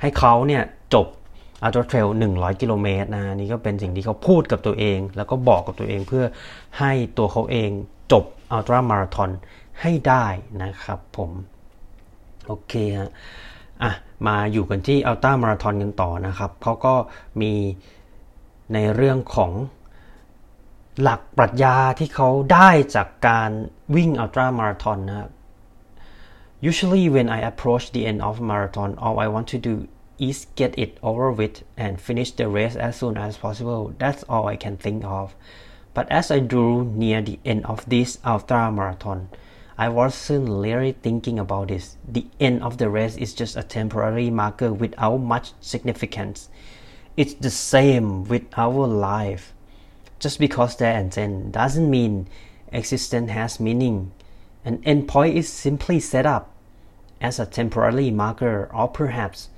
[0.00, 0.62] ให้เขาเนี่ย
[0.94, 1.06] จบ
[1.62, 6.24] อัลตร้าเทรล100 กิโลเมตรนะนี่ก็เป็นสิ่งที่เขาพูดกับตัวเอง แล้วก็บอกกับตัวเองเพื่อ
[6.78, 7.70] ให้ตัวเขาเอง
[8.12, 9.30] จบอัลตร้ามาราธอน
[9.80, 10.26] ให้ได้
[10.62, 11.30] นะครับผม
[12.46, 13.10] โอเคฮะ
[13.82, 13.92] อะ
[14.26, 16.94] มาอยู่กันที่อัลต้ามาราธอนกันต่อนะครับเขาก็
[17.40, 17.52] มี
[18.74, 19.52] ในเรื่องของ
[21.00, 23.50] หลักปรัชญาที่เขาได้จากการ
[23.96, 25.30] วิ่งอัลตร้ามาราธอนนะครับ
[26.70, 29.74] Usually when I approach the end of a marathon all I want to do
[30.18, 33.92] is get it over with and finish the race as soon as possible.
[33.98, 35.34] That's all I can think of.
[35.94, 39.28] But as I drew near the end of this ultra marathon,
[39.82, 41.96] I wasn't really thinking about this.
[42.06, 46.48] The end of the race is just a temporary marker without much significance.
[47.16, 49.52] It's the same with our life.
[50.20, 52.28] Just because there ends end doesn't mean
[52.70, 54.12] existence has meaning.
[54.64, 56.54] An endpoint is simply set up
[57.20, 59.48] as a temporary marker or perhaps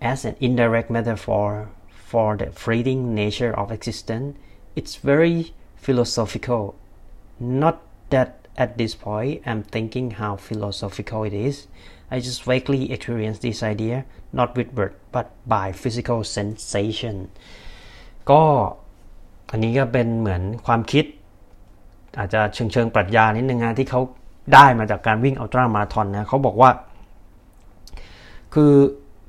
[0.00, 4.38] as an indirect metaphor for the fleeting nature of existence.
[4.74, 6.76] It's very philosophical.
[7.38, 11.56] Not that at this point I'm thinking how philosophical it is.
[12.10, 17.16] I just vaguely experienced this idea, not with word, but by physical sensation.
[18.30, 18.42] ก็
[19.50, 21.04] อันนี้ก็เป็นเหมือนความคิด
[22.18, 24.00] อาจจะเชิงเชิงปรัชญานิดนึงนะที่เขา
[24.54, 26.70] ได้มาจากการวิ่งอัลตร้ามาราธอนนะเขาบอกว่า
[28.54, 28.72] คือ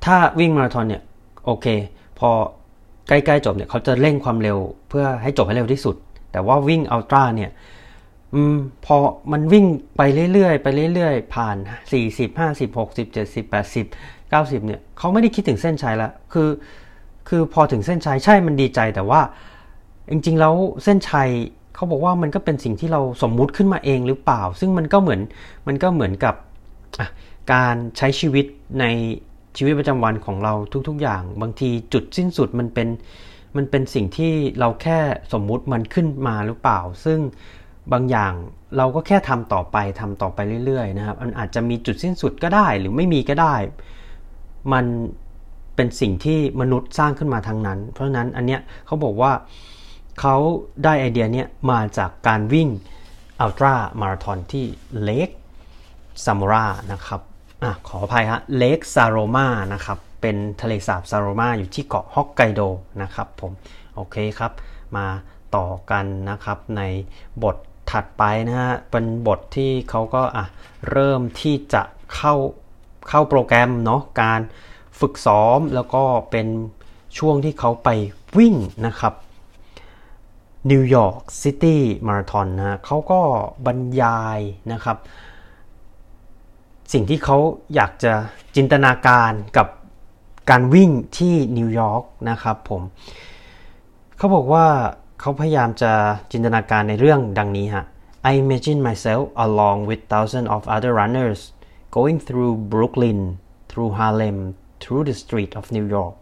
[0.05, 1.01] ถ้าวิ่งมาราธอนเนี่ย
[1.45, 1.65] โอเค
[2.19, 2.29] พอ
[3.07, 4.57] ใกล้ๆจบเนี่ยเขาจะเร่งความเร็ว
[4.89, 5.95] เพื่อให้จบให้เร็วที่สุด
[6.31, 7.51] แต่ว่าวิ่งอัลตร้าเนี่ย
[8.35, 8.97] อืมพอ
[9.31, 9.65] มันวิ่ง
[9.97, 10.01] ไป
[10.33, 11.57] เรื่อยๆไปเรื่อยๆ ผ่าน
[11.91, 13.85] 40 50 60 70 80
[14.31, 16.49] 90 เนี่ยเขาไม่ได้คิดถึงเส้นชัยล้วคือ
[17.29, 19.21] คือพอถึงเส้นชัยใช่มันดีใจแต่ว่า
[20.11, 21.29] จริงๆแล้วเส้นชัย
[21.75, 25.21] เขาบอกว่ามันก็เป็นสิ่งที่เราสมมุติขึ้นมาเองหรือเปล่า ซึ่งมันก็เหมือน
[25.67, 26.35] มันก็เหมือนกับ
[27.53, 28.45] การใช้ชีวิต
[28.79, 28.85] ใน
[29.57, 30.53] ชีวิตประจำวันของเรา
[30.87, 32.87] ทุกๆ อย่าง บางทีจุดสิ้นสุดมันเป็น
[33.55, 34.99] มันเป็นสิ่งที่เราแค่
[35.33, 37.19] สมมุติมันขึ้นมาหรือเปล่า ซึ่ง
[37.91, 38.33] บางอย่าง
[38.77, 43.55] เราก็แค่ทำต่อไปทำต่อไปเรื่อยๆนะครับมันอาจจะมีจุดสิ้นสุดก็ได้หรือไม่มีก็ได้
[44.73, 44.85] มัน
[45.75, 49.31] เป็นสิ่งที่มนุษย์สร้างขึ้นมาทั้งนั้น เพราะฉะนั้นอันเนี้ยเขาบอกว่า
[50.19, 50.35] เขา
[50.83, 52.69] ได้ไอเดียเนี้ยมาจากการวิ่ง
[53.39, 54.65] อัลตร้ามาราธอนที่
[55.03, 55.29] เลก
[56.25, 57.21] ซามูรานะครับ
[57.63, 62.61] อะขออภัยฮะเลกซาโรมานะครับเป็นทะเลสาบซาโรมาอยู่ที่เกาะฮอกไกโด
[63.01, 63.51] นะครับผม
[63.95, 64.51] โอเคครับ
[64.97, 65.05] มา
[65.55, 66.81] ต่อกันนะครับใน
[67.43, 67.55] บท
[67.91, 70.45] ถัดไปนะฮะเป็นบทที่เขาก็อะ
[70.91, 71.81] เริ่มที่จะ
[72.15, 72.35] เข้า
[73.09, 74.41] เข้าโปรแกรมเนาะการ
[74.99, 76.47] ฝึกซ้อมแล้วก็เป็น
[77.17, 77.89] ช่วงที่เขาไป
[78.37, 79.13] วิ่งนะครับ
[80.71, 83.21] นิวยอร์กซิตี้มาราธอนนะเขาก็
[83.65, 84.39] บรรยาย
[84.71, 84.97] นะครับ
[86.93, 87.37] สิ่งที่เขา
[87.75, 88.13] อยากจะ
[88.55, 89.67] จินตนาการกับ
[90.49, 92.81] การวิ่งที่นิวยอร์กนะครับผม
[94.17, 94.65] เขาบอกว่า
[95.20, 95.92] เขาพยายามจะ
[96.32, 97.84] จินตนาการในเรื่องดังนี้ฮะ
[98.30, 101.40] I imagine myself along with thousands of other runners
[101.96, 103.18] going through Brooklyn
[103.70, 104.38] through Harlem
[104.82, 106.16] through the street of New York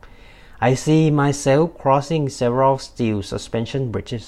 [0.69, 4.27] I see myself crossing several steel suspension bridges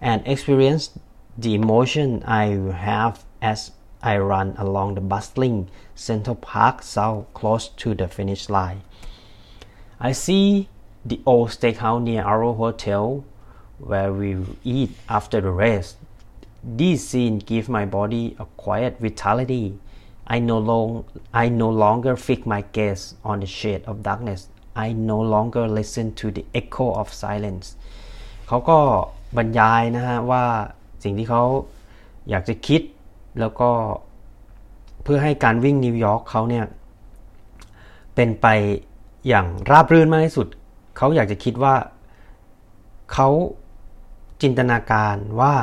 [0.00, 0.84] and experience
[1.36, 2.44] the emotion I
[2.88, 3.72] have as
[4.02, 8.80] I run along the bustling Central Park South close to the finish line.
[10.00, 10.70] I see
[11.04, 13.24] the old steakhouse near our hotel
[13.79, 15.95] where we eat after the race.
[16.63, 19.77] These scenes give my body a quiet vitality.
[20.27, 24.49] I no, long, I no longer fix my gaze on the shade of darkness.
[24.75, 27.67] I no longer listen to the echo of silence.
[28.47, 28.79] เขาก็
[29.37, 30.43] บรรยายนะฮะว่า
[31.03, 31.43] สิ่งที่เขา
[32.29, 32.81] อยากจะคิด
[33.39, 33.69] แล้วก็
[35.03, 36.65] เพื่อให้การวิ่งนิวยอร์กเขาเนี่ย
[38.15, 38.47] เป็นไป
[39.27, 40.47] อย่างราบรื่นมากที่สุด
[40.97, 41.75] เขาอยากจะคิดว่า
[43.13, 43.29] เขา
[44.41, 45.53] จินตนาการว่า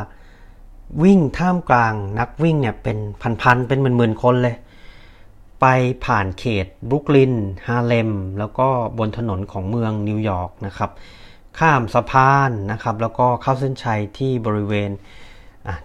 [1.03, 2.99] วิ่งท่ามกลางนักวิ่งเนี่ยเป็น
[3.43, 4.57] พันๆเป็นหมื่นๆคนเลย
[5.61, 5.67] ไป
[6.05, 7.35] ผ่านเขตบรุกลิน
[7.67, 10.91] ฮาเลม แล้วก็บนถนนของเมืองนิวยอร์กนะครับ
[11.59, 14.91] ข้ามสะพานนะครับ แล้วก็เข้าเส้นชัยที่บริเวณ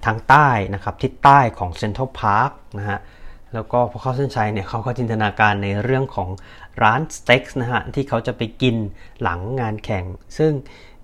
[0.05, 2.99] ทางใต้นะครับทิศใต้ของเซ็นทรัลพาร์คนะฮะ
[3.53, 6.29] แล้วก็พอเข้าเส้นชัยเนี่ยเขาก็จินตนาการในเรื่องของ
[6.83, 8.75] ร้านสเต็กนะฮะที่เขาจะไปกิน
[9.21, 10.05] หลังงานแข่ง
[10.37, 10.51] ซึ่ง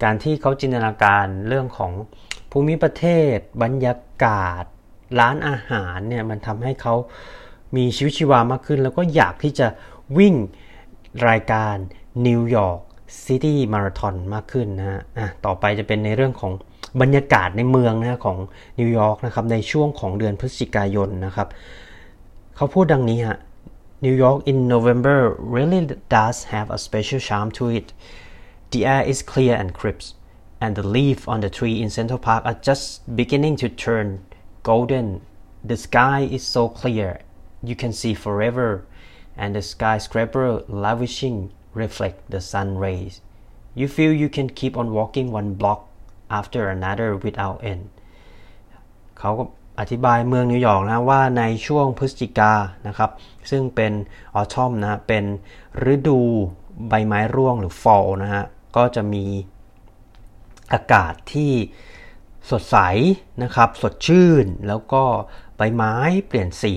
[0.03, 1.91] การที่เขาจินตนาการเรื่องของ
[2.51, 4.63] ภูมิประเทศ บรรยากาศ
[5.19, 6.95] ร้านอาหารเนี่ยมันทำให้เขา
[7.75, 9.67] มีชีวิตชีวามากขึ้น แล้วก็อยากที่จะ
[10.17, 10.35] วิ่ง
[11.29, 11.75] รายการ
[12.27, 12.79] นิวยอร์ก
[13.25, 15.01] ซิตี้มาราธอนมากขึ้นนะฮะ
[15.45, 16.51] ต่อไปจะเป็นในเรื่องของ
[17.01, 18.37] บรรยากาศในเมืองนะของ
[18.79, 21.47] นิวยอร์กนะครับในช่วงของเดือนพฤศจิกายนนะครับ
[22.55, 23.37] เขาพูดดังนี้ฮะ
[24.05, 25.17] New York in November
[25.55, 25.81] really
[26.15, 27.87] does have a special charm to it.
[28.72, 30.14] The air is clear and crisp,
[30.60, 34.08] and the leaves on the tree in Central Park are just beginning to turn
[34.62, 35.22] golden.
[35.64, 37.20] The sky is so clear,
[37.62, 38.84] you can see forever,
[39.36, 43.20] and the skyscraper lavishing reflect the sun rays.
[43.74, 45.88] You feel you can keep on walking one block
[46.30, 47.84] after another without end.
[49.18, 49.44] เขาก็
[49.80, 52.52] อธิบายเมืองนิวยอร์กนะว่าในช่วงพฤศจิกา
[52.86, 53.10] นะครับ
[53.50, 53.92] ซึ่งเป็น
[54.34, 55.24] ออทอมนะเป็น
[55.94, 56.20] ฤดู
[56.88, 58.44] ใบไม้ร่วงหรือ fall นะฮะ
[58.75, 59.25] ก็จะมี
[60.73, 61.53] อากาศที่
[62.51, 62.77] สดใส
[63.43, 65.03] นะครับ สดชื่น แล้วก็
[65.57, 65.95] ใบไม้
[66.27, 66.75] เปลี่ยนสี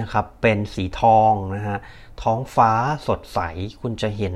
[0.00, 1.78] นะครับ เป็นสีทองนะฮะ
[2.22, 2.72] ท้องฟ้า
[3.08, 3.40] สดใส
[3.80, 4.34] คุณจะเห็น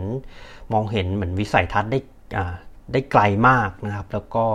[0.73, 1.99] มองเห็นเหมือนวิสัยทัศน์ได้
[2.37, 2.55] อ่า
[2.93, 4.47] ได้ไกลมากนะครับ แล้วก็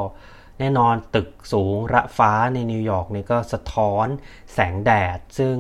[0.60, 4.08] แน่นอนตึกสูงระฟ้าในนิวยอร์กนี่ก็สะท้อน
[4.54, 5.56] แสงแดด ซึ่ง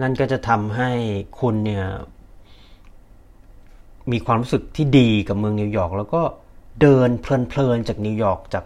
[0.00, 0.90] นั่นก็จะทำให้
[1.40, 1.86] คุณเนี่ย
[4.12, 6.22] มีความรู้สึกที่ดีกับเมืองนิวยอร์กแล้วก็
[6.80, 8.64] เดินเพลินๆจากนิวยอร์กจาก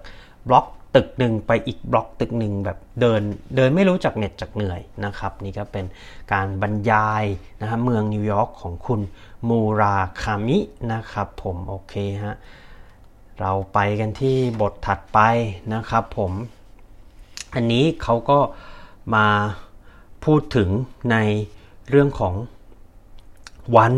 [0.48, 3.22] บล็อกตึกหนึ่งไปอีกบล็อกตึกหนึ่งแบบเดิน
[3.56, 5.84] เดินไม่รู้จักเหน็ดจากเหนื่อยนะครับ นี่ก็เป็น
[6.32, 7.24] การบรรยาย
[7.60, 9.00] นะฮะเมืองนิวยอร์กของคุณ
[9.48, 10.58] มูราคามิ
[10.92, 12.36] นะครับผมโอเคฮะ
[13.40, 15.18] เราไปกันที่บทถัดไป
[15.74, 16.32] นะครับผม
[17.54, 18.38] อันนี้เขาก็
[19.14, 19.26] มา
[20.24, 20.68] พูดถึง
[21.10, 21.16] ใน
[21.90, 22.34] เรื่องของ
[23.76, 23.94] วัน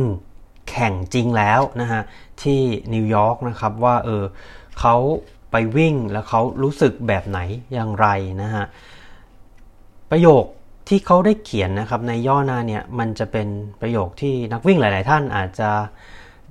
[0.70, 2.03] แข่งจริงแล้วนะฮะ
[2.42, 2.61] ที่
[2.94, 4.24] นิวยอร์กนะครับว่าเออ
[4.81, 4.96] เขา
[5.50, 7.40] ไปวิ่งแล้วเขารู้สึกแบบไหน
[7.72, 8.07] อย่างไร
[8.42, 8.64] นะฮะ
[10.11, 10.44] ประโยค
[10.88, 13.48] ที่เขาได้เขียนนะครับในย่อหน้าเนี่ยมันจะเป็น
[13.81, 15.70] ประโยคที่นักวิ่งหลาย ๆ ท่านอาจจะ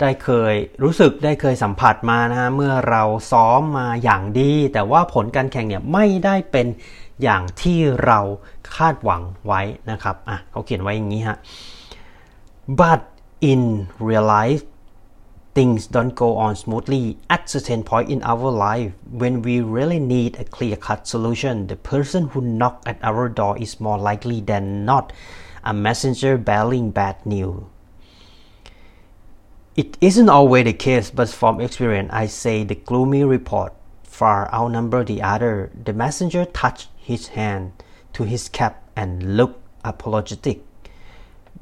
[0.02, 6.67] ได้เคยรู้สึกได้เคยสัมผัสมานะฮะเมื่อเราซ้อมมาอย่างดี แต่ว่าผลการแข่งเนี่ยไม่ได้เป็น
[7.23, 8.19] อย่างที่เรา
[8.76, 11.38] คาดหวังไว้นะครับอะเขาเขียนไว้อย่างนี้ฮะ
[12.80, 13.02] but
[13.43, 14.63] in real life
[15.53, 20.39] things don't go on smoothly at certain point in our life when we really need
[20.39, 21.67] a clear cut solution.
[21.67, 25.12] The person who knock at our door is more likely than not
[25.63, 27.63] a messenger bearing bad news.
[29.75, 35.03] It isn't always the case but from experience i say the gloomy report far outnumber
[35.03, 35.69] the other.
[35.75, 37.73] The messenger touched his hand
[38.13, 40.63] to his cap and looked apologetic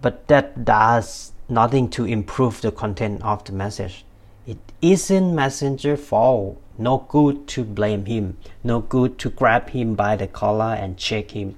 [0.02, 4.05] but that does nothing to improve the content of the message.
[4.47, 6.61] It isn't messenger fault.
[6.79, 8.37] No good to blame him.
[8.62, 11.57] No good to grab him by the collar and shake him.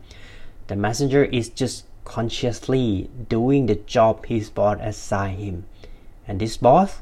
[0.69, 5.65] The messenger is just consciously doing the job his boss assigned him.
[6.27, 7.01] And this boss,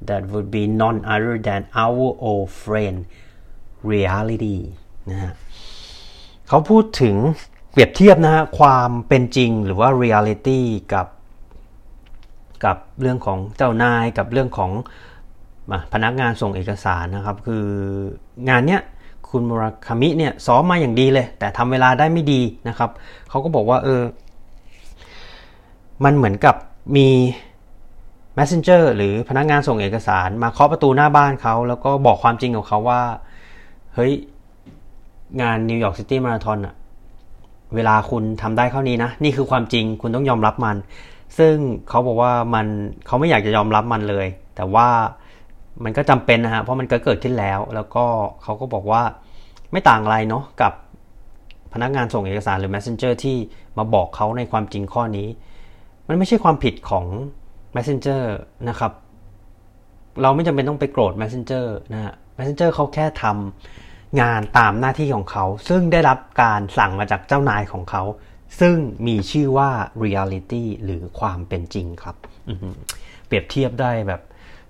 [0.00, 3.06] that would be none other than our old friend
[3.82, 4.58] reality
[5.10, 5.32] นะฮะ
[6.48, 7.16] เขาพูดถึง
[7.72, 10.60] เปรียบเทียบนะฮะความเป็นจริงหรือว่า reality
[10.94, 11.06] กับ
[12.65, 14.71] กับเรื่องของเจ้านายกับเรื่องของ
[15.93, 17.65] พนักงานส่งเอกสารนะครับ คือ
[18.49, 18.81] งานเนี้ย
[19.29, 22.89] คุณมราคามิเนี่ยซ้อมมาอย่างดีเลย แต่ทำเวลาได้ไม่ดีนะครับ
[23.29, 24.01] เขาก็บอกว่าเออ
[26.03, 26.55] มันเหมือนกับ
[26.95, 27.07] มี
[28.37, 33.01] messenger หรือพนักงานส่งเอกสาร มาเคาะประตูหน้าบ้านเขาแล้วก็บอกความจริงของเขาว่า
[33.95, 34.11] เฮ้ย
[35.41, 36.75] งานนิวยอร์กซิตี้มาราธอนอะ
[37.75, 40.75] เวลาคุณทำได้เท่านี้นะ นี่คือความจริงคุณต้องยอมรับมัน
[41.37, 41.55] ซึ่ง
[41.89, 42.67] เขาบอกว่ามัน
[43.05, 44.87] เขาไม่อยากจะยอมรับมันเลย แต่ว่า
[45.83, 48.05] มันก็จำเป็นนะฮะเพราะมันก็เกิดขึ้นแล้ว แล้วก็
[48.43, 49.01] เขาก็บอกว่า
[49.71, 50.73] ไม่ต่างอะไรเนาะกับ
[51.73, 53.37] พนักงานส่งเอกสารหรือ messenger ที่
[53.77, 55.27] มาบอกเขาในความจริงข้อนี้
[56.07, 57.05] มันไม่ใช่ความผิดของ
[57.75, 58.23] messenger
[58.69, 58.91] นะครับ
[60.21, 68.03] เราไม่จำเป็นต้องไปโกรธ messenger นะฮะ messenger เขาแค่ทำงานตามหน้าที่ของเขา ซึ่งได้รับการสั่งมาจากเจ้านายของเขา
[68.59, 68.75] ซึ่ง
[69.07, 69.69] มีชื่อว่า
[70.03, 72.15] reality หรือความเป็นจริงครับ
[73.25, 74.21] เปรียบเทียบได้แบบ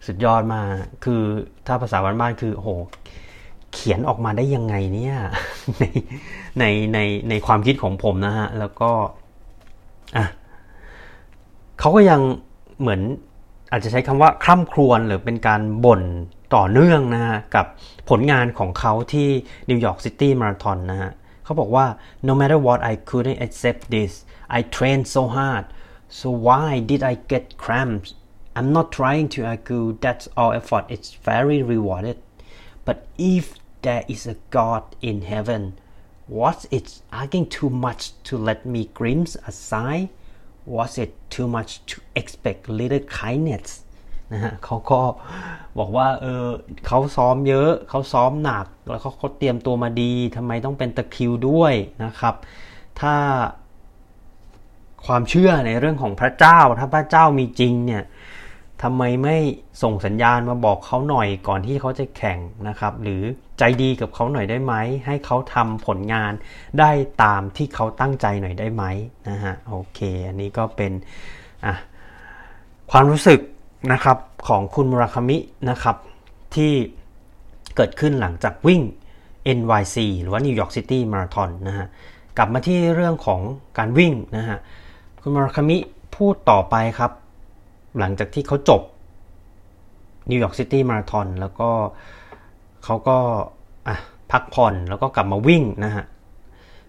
[0.06, 0.66] สุดยอดมาก
[1.04, 1.22] คือ
[1.68, 2.70] ถ้าภาษาบ้านๆคือโอ้โห
[3.74, 5.18] เขียนออกมาได้ยังไงเนี่ย
[5.80, 5.84] ใน
[6.60, 8.92] ในในในความคิดของผมนะฮะ แล้วก็
[10.18, 10.26] อะ
[11.80, 12.22] เขาก็ยัง
[12.82, 13.02] เหมือน
[13.72, 16.02] อาจจะใช้คำว่าคร่ำครวญหรือเป็นการบ่น
[16.56, 17.66] ต่อเนื่องนะฮะ กับ
[18.10, 19.28] ผลงานของเขาที่
[19.70, 21.12] นิวยอร์กซิตี้มาราธอนนะฮะ
[21.45, 21.87] เขาบอกว่า
[22.29, 24.13] no matter what I couldn't accept this
[24.57, 25.65] I trained so hard
[26.19, 28.09] so why did I get cramps
[28.57, 32.19] I'm not trying to argue that all effort is very rewarded
[32.85, 33.45] but if
[33.83, 35.63] there is a God in heaven
[36.27, 40.11] was it asking too much to let me glimpse a sign
[40.67, 43.82] was it too much to expect little kindness
[44.34, 45.02] นะฮะเขาก็
[45.80, 46.46] บอกว่าเออ
[46.88, 51.74] เขาซ้อมเยอะเขาซ้อมหนัก แล้วเขาเขาเตรียมตัวมาดีทำไมต้องเป็นตะคริวด้วย
[52.04, 52.36] นะครับ
[53.00, 53.16] ถ้า
[55.06, 58.04] ความเชื่อในเรื่องของพระเจ้า ถ้าพระเจ้ามีจริงเนี่ย
[58.84, 59.38] ทำไมไม่
[59.84, 63.22] ส่งสัญญาณมาบอกเขาหน่อยก่อนที่เขาจะแข่งนะครับ หรือ
[63.60, 64.74] ใจดีกับเขาหน่อยได้ไหม
[65.06, 66.32] ให้เขาทำผลงาน
[66.80, 66.92] ได้
[67.24, 68.84] ตามที่เขาตั้งใจหน่อยได้ไหม
[69.30, 70.92] นะฮะโอเค อันนี้ก็เป็น
[71.66, 71.76] อะ
[72.92, 73.40] ความรู้สึก
[73.92, 74.18] นะครับ
[74.48, 75.38] ของคุณมุราคามิ
[75.70, 75.98] นะครับ
[76.56, 76.72] ที่
[77.76, 78.82] เกิดขึ้นหลังจากวิ่ง
[79.58, 81.88] NYC หรือว่า New York City Marathon นะฮะ
[82.38, 83.42] กลับมาที่เรื่องของ
[83.78, 84.58] การวิ่งนะฮะ
[85.22, 85.78] คุณมุราคามิ
[86.16, 87.12] พูดต่อไปครับ
[88.00, 88.82] หลังจากที่เขาจบ
[90.30, 91.70] นิวยอร์กซิตี้มาราธอนแล้วก็
[92.84, 93.18] เขาก็
[93.88, 93.98] อะ
[94.32, 96.06] พักผ่อนแล้วก็กลับมาวิ่งนะฮะ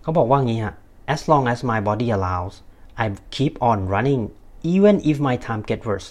[0.03, 0.74] เขาบอกว่างี้ฮะ
[1.14, 2.55] as long as my body allows
[3.03, 3.05] I
[3.36, 4.22] keep on running
[4.72, 6.09] even if my time get worse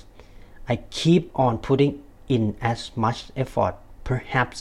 [0.72, 1.92] I keep on putting
[2.34, 3.74] in as much effort
[4.10, 4.56] perhaps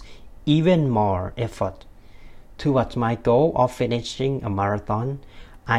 [0.56, 1.78] even more effort
[2.62, 5.08] towards my goal of finishing a marathon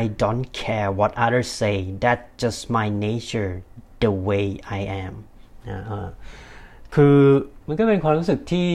[0.01, 3.53] I don't care what others say that's just my nature
[4.03, 4.45] the way
[4.79, 5.15] I am
[5.69, 6.09] นะเออ
[6.95, 7.17] คือ
[7.67, 8.69] มันก็เป็นความรู้สึกที่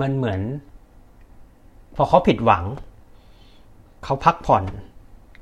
[0.00, 0.40] มันเหมือน
[1.96, 2.64] พอเขาผิดหวัง
[4.04, 4.64] เขาพักผ่อน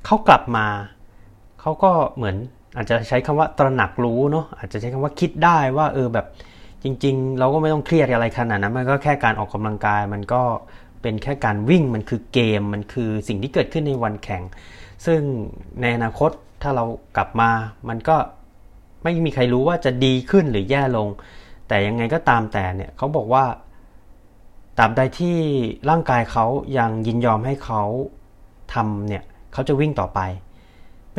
[0.05, 0.67] เขากลับมา
[1.61, 2.37] เขาก็เหมือน
[2.78, 6.26] อาจจะใช้คำว่าตระหนักรู้เนาะอาจจะใช้คำว่าคิดได้ว่าเออแบบ
[6.82, 10.42] จริง ๆ เราก็ไม่ต้องเครียดอะไรขนาดนั้นมันก็แค่การออกกำลังกาย มันก็
[11.02, 14.42] เป็นแค่การวิ่งมันคือเกมมันคือสิ่งที่เกิดขึ้นในวันแข่ง
[15.06, 15.20] ซึ่ง
[15.80, 16.30] ในอนาคต
[16.62, 16.84] ถ้าเรา
[17.16, 17.50] กลับมา
[17.88, 18.16] มันก็
[19.02, 21.08] ไม่มีใครรู้ว่าจะดีขึ้นหรือแย่ลง
[21.68, 23.44] แต่ยังไงก็ตามแต่เนี่ยเขาบอกว่า
[24.78, 25.36] ตราบใดที่
[25.90, 26.46] ร่างกายเขา
[26.78, 27.82] ยังยินยอมให้เขา
[28.74, 30.20] ทำเนี่ยเขาจะวิ่งต่อไป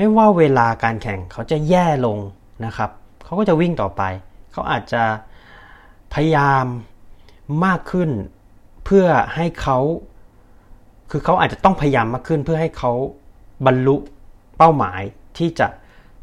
[0.01, 2.17] ไม่ว่าเวลาการแข่งเขาจะแย่ลง
[2.65, 2.89] นะครับ
[3.23, 4.01] เขาก็จะวิ่งต่อไป
[4.51, 5.03] เขาอาจจะ
[6.13, 6.65] พยายาม
[7.65, 8.09] มากขึ้น
[8.85, 9.77] เพื่อให้เขา
[11.11, 12.91] คือเขาอาจจะต้องพยายามมากขึ้น เพื่อให้เขา
[13.65, 13.95] บรรลุ
[14.57, 15.01] เป้าหมาย
[15.37, 15.67] ที่จะ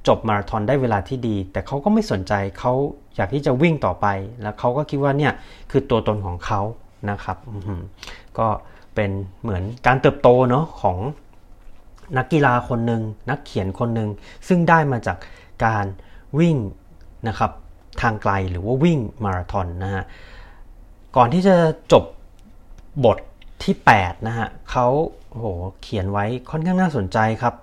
[0.09, 2.73] จบมาราธอนได้เวลาที่ดี แต่เขาก็ไม่สนใจเขา
[3.17, 4.07] อยากที่จะวิ่งต่อไป
[4.43, 5.33] แล้วเขาก็คิดว่าเนี่ย
[5.71, 6.61] คือตัวตนของเขา
[7.11, 7.37] นะครับ
[8.39, 8.47] ก็
[8.95, 9.11] เป็น
[9.43, 10.97] เหมือนการเติบโตเนาะของ
[12.17, 14.11] นักกีฬาคนหนึ่งนักเขียนคนหนึ่ง
[14.49, 15.19] ซึ่งได้มาจาก
[15.65, 15.87] การ
[16.39, 16.57] วิ่ง
[17.29, 17.51] นะครับ
[18.01, 20.05] ทางไกลหรือว่าวิ่งมาราธอนนะฮะ
[21.17, 21.57] ก่อนที่จะ
[21.93, 22.05] จบ
[23.05, 23.19] บท
[23.65, 24.87] ที่ 8 นะฮะเขา
[25.31, 25.47] โอ้โห
[25.83, 27.55] เขียนไว้ค่อนข้างน่าสนใจครับ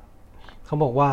[0.65, 1.11] เขาบอกว่า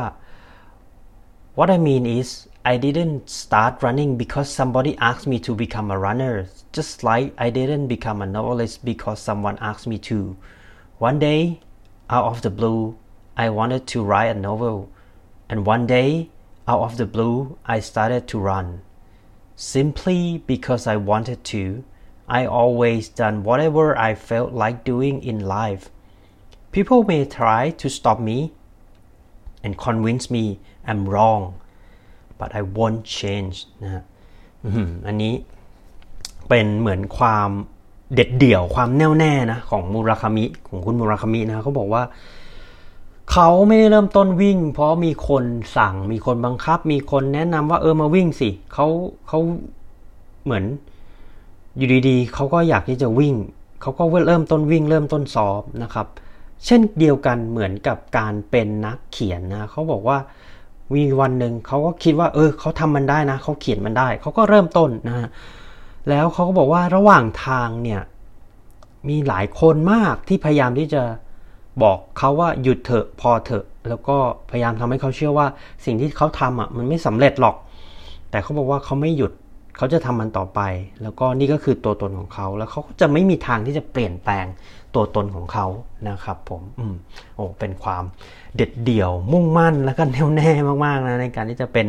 [1.56, 2.28] What I mean is
[2.72, 6.34] I didn't start running because somebody asked me to become a runner
[6.76, 10.36] just like I didn't become a novelist because someone asked me to
[11.06, 11.40] one day
[12.14, 12.96] out of the blue
[13.43, 14.77] I wanted to write a novel
[15.49, 16.29] and one day
[16.71, 18.81] out of the blue I started to run
[19.73, 20.21] simply
[20.51, 21.83] because I wanted to
[22.27, 25.83] I always done whatever I felt like doing in life.
[26.71, 28.51] People may try to stop me
[29.63, 31.43] and convince me I'm wrong,
[32.39, 34.03] but I won't change นะฮะ
[34.63, 35.33] อื้อหืออันนี้
[36.49, 37.49] เป็นเหมือนความ
[38.15, 42.03] เด็ดเดี่ยวความแน่วแน่นะของมูราคามิของคุณมูราคามินะเขาบอกว่า
[43.32, 45.44] เขาไม่ได้เริ่มต้นวิ่ง เพราะมีคน
[45.76, 48.86] สั่งมีคนบังคับ มีคนแนะนำว่าเออมาวิ่งสิเขา
[49.28, 49.38] เขา
[50.44, 50.64] เหมือน
[51.76, 53.34] อยู่ดีๆเขาก็อยากที่จะวิ่ง
[53.80, 56.06] เขาก็เริ่มต้นวิ่ง เริ่มต้นซ้อมนะครับ
[56.66, 60.18] เช่นเดียวกันเหมือนกับการเป็นนักเขียนนะเขาบอกว่า
[60.94, 65.28] มีวันหนึ่งเขาก็คิดว่า เออเขาทำมันได้นะเขาเขียนมันได้เขาก็เริ่มต้นนะ
[66.08, 68.00] แล้วเขาก็บอกว่าระหว่างทางเนี่ย
[69.08, 71.02] มีหลายคนมากที่พยายามที่จะ
[71.82, 74.16] บอกเขาว่าหยุดเถอะพอเถอะ แล้วก็
[74.50, 75.46] พยายามทำให้เขาเชื่อว่า
[75.84, 77.56] สิ่งที่เขาทำอะมันไม่สำเร็จหรอก
[78.30, 79.32] แต่เขาบอกว่าเขาไม่หยุด
[79.76, 80.60] เขาจะทำมันต่อไป
[81.02, 84.46] แล้วก็นี่ก็คือตัวตนของเขา แล้วเขาก็จะไม่มีทางที่จะเปลี่ยนแปลง
[84.94, 85.66] ตัวตนของเขา
[86.08, 86.94] นะครับ ผมอืม
[87.36, 88.04] โอ้เป็นความ
[88.56, 90.50] เด็ดเดี่ยวมุ่งมั่นแล้วก็แน่วแน่
[90.84, 91.86] มากๆนะในการที่จะเป็น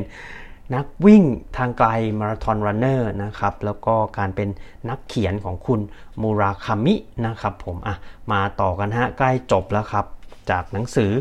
[0.76, 1.24] นักวิ่ง
[1.57, 4.49] ทางไกลมาราธอนรันเนอร์นะครับแล้วก็การเป็น
[4.89, 5.80] นักเขียนของคุณ
[6.22, 6.95] มูราคามิ
[7.26, 7.95] นะครับผมอะ
[8.32, 10.05] มาต่อกันฮะใกล้จบแล้วครับ
[10.49, 11.11] จากหนังสือ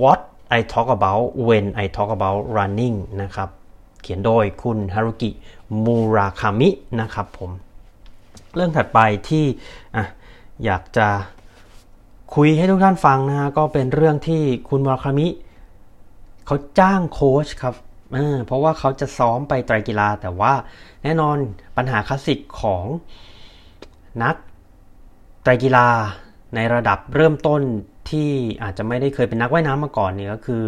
[0.00, 0.20] What
[0.58, 3.48] I Talk About When I Talk About Running นะครับ
[4.02, 5.30] เขียนโดยคุณฮารุกิ
[5.84, 6.68] มูราคามิ
[7.00, 7.50] นะครับผม
[8.54, 9.44] เรื่องถัดไปที่
[9.96, 10.04] อะ
[10.64, 11.08] อยากจะ
[12.34, 15.26] คุยให้ทุกท่านฟังนะฮะก็เป็นเรื่องที่คุณมูราคามิ
[16.46, 17.74] เขาจ้างโค้ชครับ
[18.12, 20.52] เอเพราะว่าเขาจะซ้อมไปไตรกีฬา แต่ว่า
[21.04, 21.36] แน่นอน
[21.76, 22.84] ปัญหาคลาสสิกของ
[24.22, 24.36] นัก
[25.42, 25.88] ไตรกีฬา
[26.54, 27.60] ในระดับเริ่มต้น
[28.10, 28.30] ที่
[28.62, 30.64] อาจจะไม่ได้เคยเป็นนักว่ายน้ำมาก่อนเนี่ยก็คือ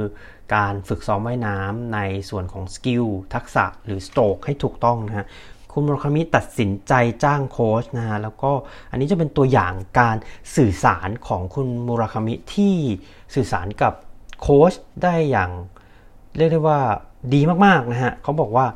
[0.55, 1.99] การฝึกซ้อมว่ายน้ำใน
[2.31, 3.05] ส่วนของ skill
[3.35, 5.27] ทักษะหรือ stroke ให้ถูกต้องนะฮะ
[5.73, 6.93] คุณมูราคามิตัดสินใจ
[7.25, 8.51] จ้างโค้ชนะฮะแล้วก็
[8.91, 10.17] อันนี้จะเป็นตัวอย่างการ
[10.57, 12.75] สื่อสารของคุณมูราคามิที่
[13.35, 13.93] สื่อสารกับ
[14.41, 14.73] โค้ช
[15.03, 15.51] ได้อย่าง
[16.37, 16.81] เรียกได้ว่า
[17.34, 18.68] ดีมาก ๆ นะฮะเขาบอกว่า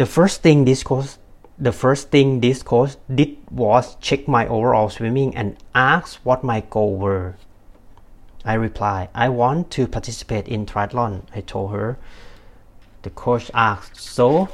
[0.00, 1.10] the first thing this coach
[1.68, 3.30] the first thing this coach did
[3.62, 7.28] was check my overall swimming and ask what my goal were
[8.52, 11.88] I replied I want to participate in triathlon I told her
[13.02, 14.48] the coach asked so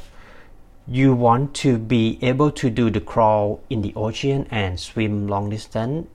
[0.86, 5.46] you want to be able to do the crawl in the ocean and swim long
[5.50, 6.06] distance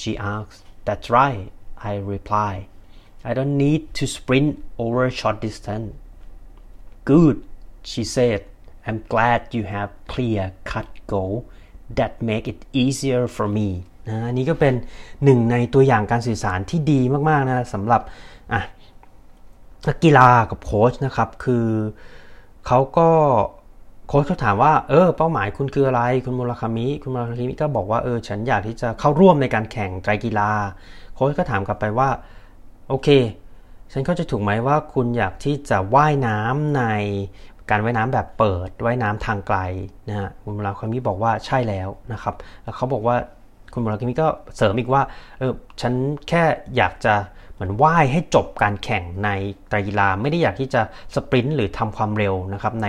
[0.00, 2.66] she asked that's right I replied
[3.23, 5.93] I don't need to sprint over short distance.
[7.05, 7.43] Good,
[7.83, 8.41] she said
[8.85, 11.45] I'm glad you have clear cut goal
[11.89, 13.69] that make it easier for me
[14.07, 14.73] นะอันนี้ก็เป็น
[15.23, 18.01] หนึ่งในตัวอย่างการสื่อสารที่ดีมาก ๆ นะสำหรับ
[18.53, 18.61] อะ
[19.87, 21.67] นักกีฬากับโค้ชนะครับ คือ
[22.67, 23.09] เขาก็
[24.07, 30.51] โค้ชเขาถามว่า เออ เป้าหมายคุณคืออะไร คุณมูลคามิ คุณมูลคามิก็บอกว่า เออ ฉันอยากที่จะเข้าร่วมในการแข่งไตรกีฬา
[31.15, 32.09] โค้ชก็ถามกลับไปว่า
[32.89, 33.09] โอเค
[33.91, 36.83] ฉันเข้าใจถูกไหมว่าคุณอยากที่จะว่ายน้ำใน
[37.69, 39.57] การว่ายน้ำแบบเปิดว่ายน้ำทางไกล
[40.09, 43.15] นะฮะคุณมูลคามิบอกว่าใช่แล้วนะครับแล้วเขาบอกว่า
[43.73, 45.01] คุณมูลคามิก็เสริมอีกว่า
[45.39, 45.93] เออฉัน
[46.29, 46.43] แค่
[46.77, 47.13] อยากจะ
[47.53, 49.29] เหมือนว่ายให้จบการแข่งใน
[49.67, 50.81] ไตรกีฬาไม่ได้อยากที่จะ
[51.15, 52.87] สปรินต์หรือทำความเร็วนะครับใน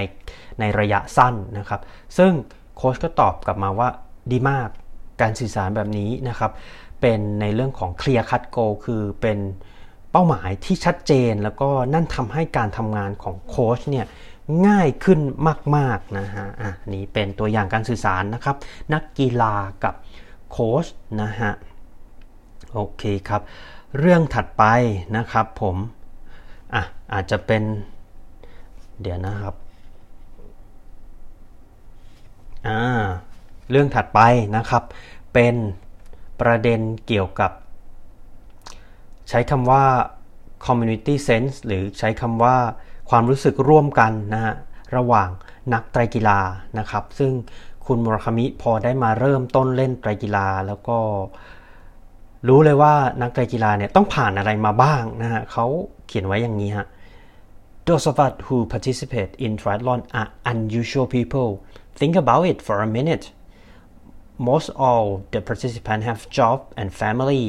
[0.60, 1.80] ในระยะสั้นนะครับ
[2.18, 2.32] ซึ่ง
[2.76, 3.88] โค้ชก็ตอบกลับมาว่า
[4.32, 4.68] ดีมาก
[5.20, 6.52] การสื่อสารแบบนี้นะครับ
[7.00, 9.38] เป็นในเรื่องของ clear cut goal คือเป็น
[10.20, 14.06] ป้าหมายที่ชัดเจนแล้วก็นั่นทำให้การทำงานของโค้ชเนี่ย
[14.66, 15.20] ง่ายขึ้น
[15.76, 18.56] มากๆนะฮะอะนี่เป็นตัวอย่างการสื่อสารนะครับ
[18.92, 19.54] นักกีฬา
[19.84, 19.94] กับ
[20.50, 20.86] โค้ช
[21.22, 21.52] นะฮะ
[22.72, 23.42] โอเคครับ
[23.98, 24.64] เรื่องถัดไป
[25.16, 25.76] นะครับผม
[26.74, 27.62] อะอาจจะเป็น
[29.00, 29.54] เดี๋ยวนะครับ
[32.66, 32.80] อ่า
[33.70, 34.20] เรื่องถัดไป
[34.56, 34.82] นะครับ
[35.34, 35.54] เป็น
[36.40, 37.52] ประเด็นเกี่ยวกับ
[39.28, 39.84] ใช้คำว่า
[40.66, 42.56] community sense หรือใช้คำว่า
[43.10, 44.54] ความรู้สึกร่วมกันนะฮะ
[44.96, 45.28] ระหว่าง
[45.74, 46.40] นักไตรกีฬา
[46.78, 47.32] นะครับ ซึ่ง
[47.86, 50.98] คุณมุรคามิพอได้มาเริ่มต้นเล่นไตรกีฬาแล้วก็
[52.48, 55.66] รู้เลยว่านักไตรกีฬาเนี่ยต้องผ่านอะไรมาบ้างนะฮะเขา
[56.06, 56.86] เขียนไว้อย่างนี้ฮะ
[57.86, 61.50] Those of us who participate in triathlon are unusual people.
[61.98, 63.24] Think about it for a minute.
[64.48, 67.44] Most all the participants have job and family,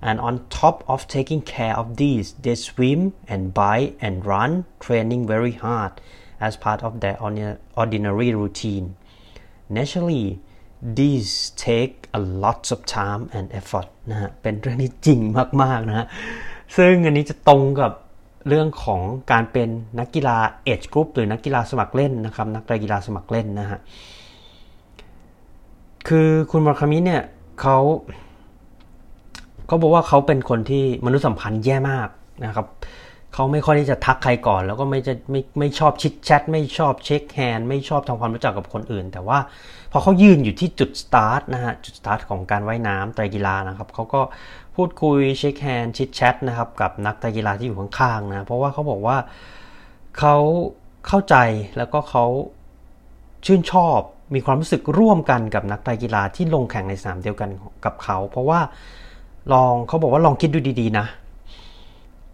[0.00, 5.26] and on top of taking care of these, they swim and bike and run, training
[5.26, 5.92] very hard
[6.40, 8.96] as part of their ordinary routine.
[9.68, 10.40] Naturally,
[10.80, 15.20] these take a lot of time and effort นะฮะเป็นเรื่องที่จริง
[15.62, 16.06] มาก ๆ นะฮะ
[16.76, 17.92] ซึ่งอันนี้จะตรงกับ
[18.48, 19.68] เรื่องของการเป็น
[19.98, 23.78] นักกีฬาเอ e กรุ๊ปหรือนักกีฬาสมัครเล่นนะครับ นักกีฬาสมัครเล่นนะฮะ
[26.08, 27.22] คือคุณมูราคามิเนี่ย
[27.60, 27.78] เขา
[29.68, 32.08] เขาบอกว่าเขาเป็นคนที่มนุษยสัมพันธ์แย่มาก
[32.46, 32.66] นะครับ
[33.34, 39.38] เขาไม่ค่อยที่จะทักใครก่อน แล้วก็ไม่จะไม่ไม่ชอบ chit chat ไม่ชอบ shake hand ไม่ชอบทำความรู้จักกับคนอื่น แต่ว่า
[39.92, 44.20] พอเขายืนอยู่ที่จุดสตาร์ทนะฮะจุดสตาร์ทของการว่ายน้ำไตรกีฬานะครับเขาก็
[44.76, 49.16] พูดคุย shake hand chit chat นะครับกับนักไตรกีฬาที่อยู่ข้างๆนะเพราะว่าเขาบอกว่า
[50.18, 50.36] เขา
[51.06, 51.36] เข้าใจ
[51.76, 52.24] แล้วก็เขา
[53.46, 53.98] ชื่นชอบ
[54.34, 57.50] มีความรู้สึกร่วมกันกับนักไตรกีฬาที่ลงแข่งในสนามเดียวกัน
[57.84, 58.60] กับเขา เพราะว่า
[59.52, 61.06] ลองเขาบอกว่าลองคิดดูดีๆนะ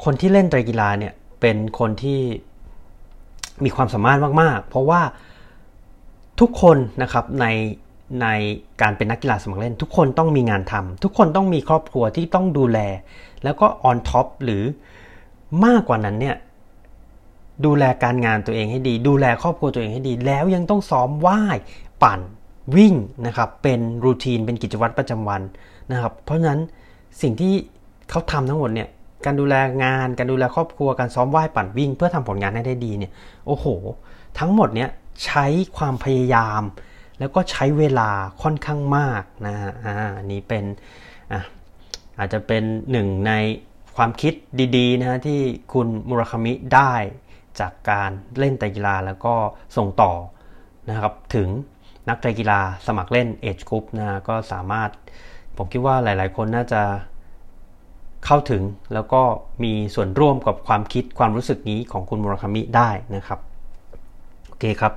[0.04, 2.20] คนที่เล่นไตรกีฬาเนี่ยเป็นคนที่
[3.64, 5.00] มีความสามารถมากๆ เพราะว่า
[6.40, 7.46] ทุกคนนะครับใน
[8.22, 8.26] ใน
[8.80, 12.78] การเป็นนักกีฬาสมัครเล่น ทุกคนต้องมีงานทำทุกคนต้องมีครอบครัวที่ต้องดูแล
[13.44, 14.62] แล้วก็ on top หรือ
[15.64, 16.36] มากกว่านั้นเนี่ย
[17.64, 21.56] ดูแลการงานตัวเองให้ดี ดูแลครอบครัวตัวเองให้ดี แล้วยังต้องซ้อมว่าย
[22.02, 22.20] ปั่น
[22.76, 22.94] วิ่ง
[23.26, 25.42] นะครับเป็น routine เป็นกิจวัตรประจำวัน
[25.92, 26.60] นะครับ เพราะฉะนั้น
[27.22, 27.54] สิ่งที่
[28.10, 28.88] เขาทำทั้งหมดเนี่ย
[29.24, 29.54] การดูแล
[29.84, 33.12] งาน การดูแลครอบครัวการซ้อมว่ายปั่นวิ่ง เพื่อทำผลงานให้ได้ดีเนี่ย
[33.46, 33.66] โอ้โห
[34.38, 34.90] ทั้งหมดเนี่ย
[35.24, 35.46] ใช้
[35.76, 36.62] ความพยายาม
[37.18, 38.10] แล้วก็ใช้เวลา
[38.42, 39.94] ค่อนข้างมากนะฮะอ่า
[40.32, 40.64] นี้เป็น
[41.32, 41.42] อะ
[42.18, 43.32] อาจจะเป็นหนึ่งใน
[43.96, 44.32] ความคิด
[44.76, 45.40] ดีๆนะฮะที่
[45.72, 46.92] คุณมุราคามิได้
[47.60, 49.34] จากการเล่นไตกีฬาแล้วก็
[49.76, 50.12] ส่งต่อ
[50.90, 51.48] นะครับถึง
[52.08, 54.90] นักไตกีฬาสมัครเล่นเอจกรุ๊ปนะก็สามารถ
[55.56, 56.82] ผมคิดว่าหลาย ๆ คนน่าจะ
[58.24, 58.62] เข้าถึง
[58.94, 59.22] แล้วก็
[59.62, 63.38] มีส่วนร่วมกับความคิดความรู้สึกนี้ของคุณมุราคามิได้นะครับ
[64.46, 64.92] โอเคครับ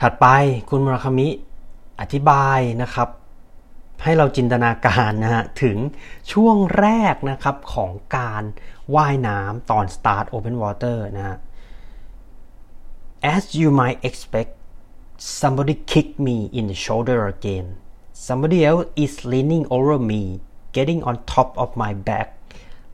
[0.00, 0.26] ถัดไป
[0.70, 1.28] คุณมุราคามิ
[2.00, 3.08] อธิบายนะครับ
[4.02, 5.76] ให้เราจินตนาการนะฮะถึง
[6.32, 8.42] ช่วงแรกนะครับของการ
[8.94, 11.36] ว่ายน้ำตอน start open water นะฮะ
[13.34, 14.52] as you might expect
[15.40, 17.66] somebody kicked me in the shoulder again
[18.27, 20.39] somebody else is leaning over me
[20.71, 22.37] getting on top of my back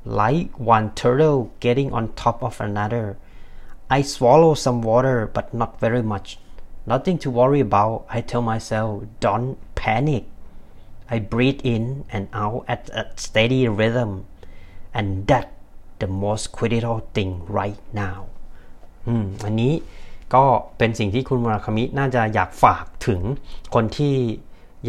[0.05, 3.17] like one turtle getting on top of another
[3.89, 6.39] I swallow some water but not very much
[6.85, 10.25] nothing to worry about I tell myself don't panic
[11.09, 14.25] I breathe in and out at a steady rhythm
[14.93, 15.53] and that
[15.99, 18.19] the most critical thing right now
[19.07, 19.73] อืมอันนี้
[20.35, 20.43] ก็
[20.77, 23.21] เป็นสิ่งที่คุณมุราคามิน่าจะอยากฝากถึง
[23.73, 24.15] คนที่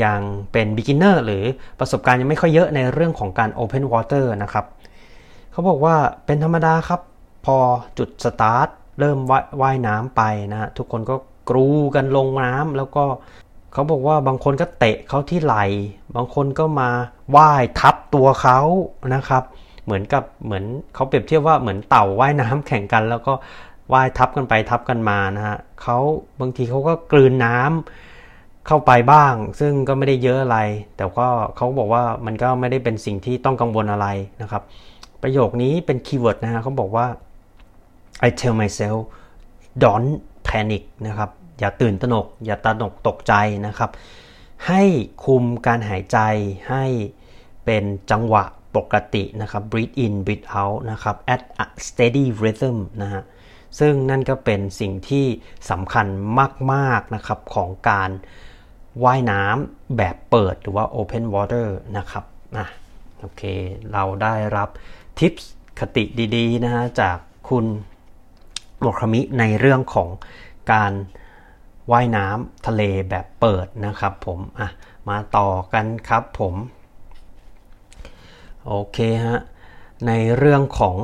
[0.03, 0.21] ยัง
[0.51, 1.43] เป็น beginner หรือ
[1.79, 4.65] ประสบการณ์ยังไม่ค่อยเยอะในเรื่องของการ open water นะครับ
[5.51, 7.01] เขาบอกว่าเป็นธรรมดาครับ
[7.45, 7.57] พอ
[7.97, 8.67] จุดสตาร์ท
[8.99, 9.17] เริ่ม
[9.61, 10.21] ว่ายน้ำไป
[10.51, 11.15] นะทุกคนก็
[11.49, 13.03] กรูกันลงน้ำแล้วก็
[13.73, 15.55] เขาบอกว่าบางคนก็เตะเขาที่ไหล
[16.15, 16.89] บางคนก็มา
[17.35, 18.59] ว่ายทับตัวเขา
[19.15, 19.43] นะครับ
[19.85, 20.63] เหมือนกับเหมือน
[20.95, 23.33] เขาเปรียบเทียบว่าเหมือนเต่าว่ายน้ำแข่งกัน แล้วก็
[23.93, 25.97] ว่ายทับกันไปทับกันมานะฮะเขา
[26.39, 28.14] บางทีเขาก็กลืนน้ำ
[28.67, 30.59] เข้าไปบ้าง ซึ่งก็ไม่ได้เยอะอะไร
[30.97, 34.07] แต่ก็เขาบอกว่ามันก็ไม่ได้เป็นสิ่งที่ต้องกังวลอะไร
[34.41, 34.63] นะครับ
[35.21, 37.07] ประโยคนี้เป็นคีย์เวิร์ดนะฮะเขาบอกว่า
[38.27, 38.99] I tell myself
[39.83, 40.11] don't
[40.47, 43.33] panic นะครับ อย่าตื่นตระหนก อย่าตระหนกตกใจ
[43.67, 43.91] นะครับ
[44.67, 44.83] ให้
[45.25, 46.19] คุมการหายใจ
[46.69, 46.85] ให้
[47.65, 48.43] เป็นจังหวะ
[48.75, 53.23] ปกตินะครับ breathe in breathe out นะครับ at a steady rhythm นะฮะ
[53.79, 55.25] ซึ่งนั่นก็เป็นสิ่งที่
[55.71, 56.05] สำคัญ
[56.73, 58.09] มาก ๆ นะครับของการ
[59.03, 61.67] ว่ายน้ำแบบเปิดหรือว่า open water
[61.97, 62.23] นะครับ
[62.57, 62.65] อะ
[63.19, 63.41] โอเค
[63.91, 64.69] เราได้รับ
[65.19, 66.03] ทิปส์คติ
[66.35, 67.17] ดีๆนะฮะจาก
[67.49, 67.65] คุณ
[68.79, 70.09] โมคามิในเรื่องของ
[70.71, 70.93] การ
[71.91, 74.69] ว่ายน้ำทะเลแบบเปิดนะครับผมอะ
[75.09, 76.55] มาต่อกันครับผม
[78.65, 79.39] โอเคฮะ
[80.07, 80.97] ในเรื่องของ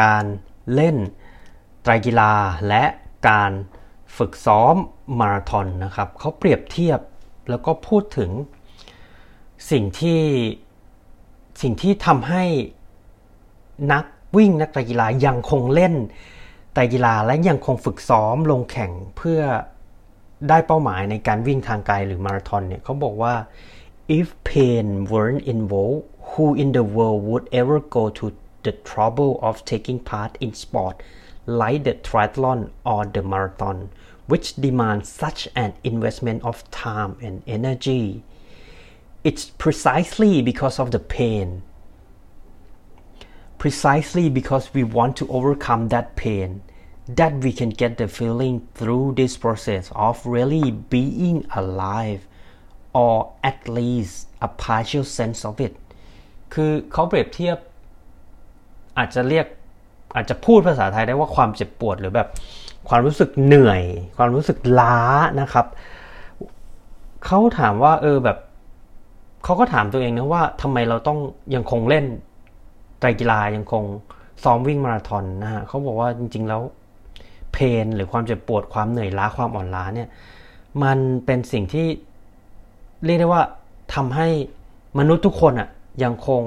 [0.00, 0.24] การ
[0.74, 0.96] เล่น
[1.82, 2.32] ไตรกีฬา
[2.68, 2.84] และ
[3.28, 3.52] การ
[4.18, 4.74] ฝึกซ้อม
[5.20, 7.00] มาราธอนนะครับเขาเปรียบเทียบ
[7.50, 8.30] แล้วก็พูดถึง
[9.70, 10.20] สิ่งที่
[11.62, 12.44] สิ่งที่ทำให้
[13.92, 14.04] นัก
[14.36, 15.94] วิ่งนักกีฬายังคงเล่น
[16.72, 19.40] ไตรกีฬาและยังคงฝึกซ้อมลงแข่งเพื่อ
[20.48, 23.34] ได้เป้าหมายในการวิ่งทางไกลหรือมาราธอนเนี่ยเขาบอกว่า
[24.18, 28.26] if pain weren't involved who in the world would ever go to
[28.66, 30.94] the trouble of taking part in sport
[31.60, 32.60] like the triathlon
[32.90, 33.78] or the marathon
[34.27, 38.23] which demand such an investment of time and energy
[39.23, 41.61] it's precisely because of the pain
[43.57, 46.61] precisely because we want to overcome that pain
[47.07, 52.27] that we can get the feeling through this process of really being alive
[52.93, 55.73] or at least a partial sense of it
[56.53, 57.57] คือเขาเปรียบเทียบ
[58.97, 59.45] อาจจะเรียก
[60.15, 62.27] อาจจะพูดภาษาไทยได้ว่าความเจ็บปวดหรือแบบ
[62.88, 63.82] ความรู้สึกเหนื่อย
[64.16, 64.98] ความรู้สึกล้า
[65.40, 65.66] นะครับ
[67.24, 68.38] เขาถามว่าเออแบบ
[69.44, 71.18] เขาก็ถามตัวเองนะว่าทำไมเราต้อง
[71.54, 72.04] ยังคงเล่น
[72.98, 73.84] ไตรกีฬายังคง
[74.42, 76.62] ซ้อมวิ่งมาราธอนนะฮะเขาบอกว่าจริง ๆ แล้ว
[77.52, 80.08] เพนหรือความเจ็บปวดความเหนื่อยล้าความอ่อนล้าเนี่ย
[80.82, 81.86] มันเป็นสิ่งที่
[83.04, 83.42] เรียกได้ว่า
[83.94, 84.28] ทำให้
[84.98, 85.68] มนุษย์ทุกคนอะ
[86.04, 86.42] ยังคง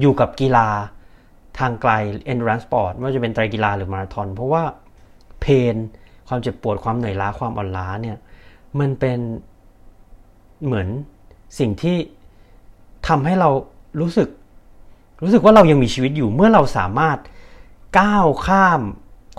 [0.00, 0.68] อยู่กับกีฬา
[1.58, 1.92] ทางไกล
[2.32, 4.62] endurance sport ไม่ว่าจะเป็นไตรกีฬาหรือมาราธอนเพราะว่า
[5.40, 5.74] เพน
[6.28, 8.16] ความเจ็บปวดความเหนื่อยล้าความอ่อนล้าเนี่ย
[8.80, 9.18] มันเป็น
[10.64, 10.88] เหมือน
[11.58, 11.96] สิ่งที่
[13.08, 13.50] ทำให้เรา
[14.00, 14.28] รู้สึก
[15.22, 17.18] รู้สึกว่าเรายังมีชีวิตอยู่เมื่อเราสามารถ
[17.98, 18.80] ก้าวข้าม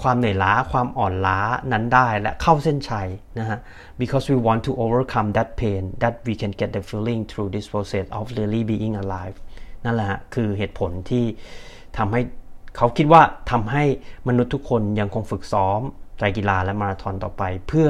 [0.02, 1.40] ความเหนื่อยล้าความอ่อนล้า
[1.72, 3.08] นั้นได้และเข้าเส้นชัย
[3.40, 3.60] นะฮะ
[4.02, 7.66] because we want to overcome that pain that we can get the feeling through this
[7.74, 9.38] process of really being alive
[9.86, 11.26] นั่นแหละฮะคือเหตุผลที่
[11.98, 12.22] ทำให้
[12.78, 13.84] เขาคิดว่าทำให้
[14.28, 15.82] มนุษย์ทุกคนยังคงฝึกซ้อม
[16.18, 17.90] ไตรกีฬาและมาราธอนต่อไป เพื่อ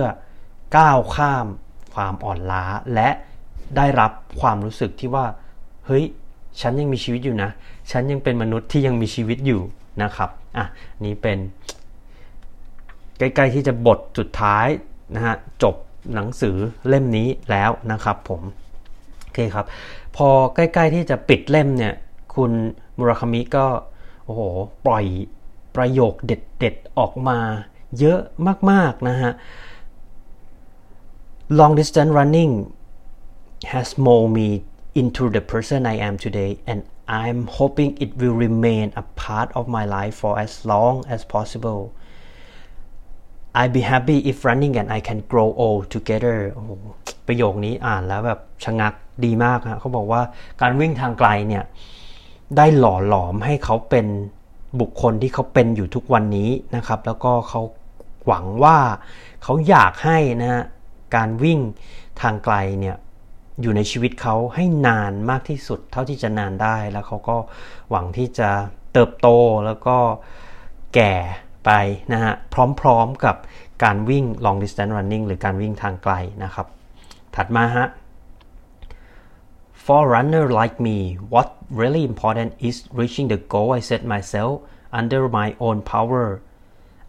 [0.77, 1.45] ก้าวข้าม
[1.93, 2.63] ความอ่อนล้า
[2.93, 3.09] และ
[3.77, 4.11] ได้รับ
[4.41, 5.25] ความรู้สึกที่ว่า
[5.85, 6.05] เฮ้ย
[6.61, 7.49] ฉันยังมีชีวิตอยู่นะ
[7.91, 9.61] ฉันยังเป็นมนุษย์ที่ยังมีชีวิตอยู่
[10.03, 10.65] นะครับอะ
[11.03, 11.37] นี่เป็น
[13.17, 14.67] ใกล้ๆที่จะบทสุดท้าย
[15.15, 15.75] นะฮะจบ
[16.15, 16.55] หนังสือ
[16.87, 18.41] เล่มนี้แล้วนะครับผม
[19.21, 19.65] โอเคครับ
[20.15, 21.93] พอใกล้ ๆที่จะปิดเล่มเนี่ย
[22.35, 22.51] คุณ
[22.97, 23.65] มุราคามิก็
[24.31, 24.43] อ้โห
[24.85, 25.05] ปล่อย
[25.75, 27.39] ประโยคเด็ดๆ ออกมา
[27.99, 28.19] เยอะ
[28.71, 29.31] มากๆนะฮะ
[31.59, 32.53] long distance running
[33.73, 34.49] has molded me
[35.01, 36.79] into the person I am today and
[37.21, 41.81] I'm hoping it will remain a part of my life for as long as possible
[43.59, 46.63] I'd be happy if running and I can grow old together โอ้
[47.27, 48.93] ประโยคนี้อ่านแล้วแบบชะงัก
[49.25, 50.21] ดีมากฮะเขาบอกว่า
[50.61, 51.63] การวิ่งทางไกลเนี่ย
[52.57, 54.07] ได้หล่อหลอมให้เขาเป็น
[54.79, 57.61] บุคคลที่เขาเป็นอยู่ทุกวันนี้นะครับ แล้วก็เขา
[58.27, 58.77] หวังว่า
[59.43, 60.63] เขาอยากให้นะฮะ
[61.15, 61.59] การวิ่ง
[62.21, 62.97] ทางไกลเนี่ย
[63.61, 67.37] อยู่ในชีวิตเขาให้นานมากที่สุดเท่าที่จะนานได้แล้วเขาก็
[67.89, 68.49] หวังที่จะ
[68.93, 69.27] เติบโต
[69.65, 69.97] แล้วก็
[70.95, 71.13] แก่
[71.65, 71.71] ไป
[72.13, 72.33] นะฮะ
[72.81, 73.35] พร้อมๆกับ
[73.83, 76.67] การวิ่ง long distance running หรือการวิ่งทางไกลนะครับ
[77.35, 77.87] ถัดมาฮะ
[79.80, 80.98] For a runner like me,
[81.34, 86.42] what really important is reaching the goal I set myself under my own power.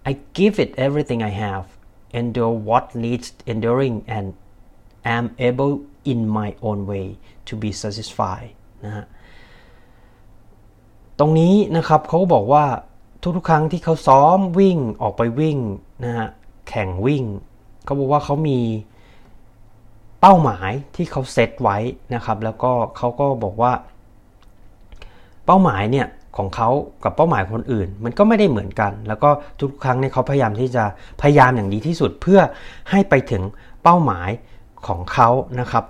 [0.09, 1.65] I give it everything I have,
[2.13, 4.33] endure what needs enduring, and
[5.03, 7.05] am able in my own way
[7.47, 8.51] to be satisfied
[8.85, 9.05] นะฮะ
[11.19, 12.65] ตรงนี้นะครับเขาบอกว่า
[13.35, 15.57] ทุกๆ ครั้งที่เขาซ้อมวิ่งออกไปวิ่ง
[16.03, 16.27] นะฮะ
[16.69, 17.23] แข่งวิ่ง
[17.83, 18.59] เขาบอกว่าเขามี
[20.22, 21.78] เป้าหมายที่เขาเซตไว้
[22.14, 23.72] นะครับ แล้วก็เขาก็บอกว่า
[25.46, 26.06] เป้าหมายเนี่ย
[26.36, 26.68] ของเขา
[27.04, 30.84] กับเป้าหมายคนอื่น มันก็ไม่ได้เหมือนกัน แล้วก็ทุกครั้งเนี่ยเขาพยายามที่จะ
[31.22, 32.40] พยายามอย่างดีที่สุดเพื่อ
[32.90, 33.42] ให้ไปถึง
[33.82, 34.30] เป้าหมาย
[34.86, 35.28] ของเขา
[35.60, 35.84] นะครับ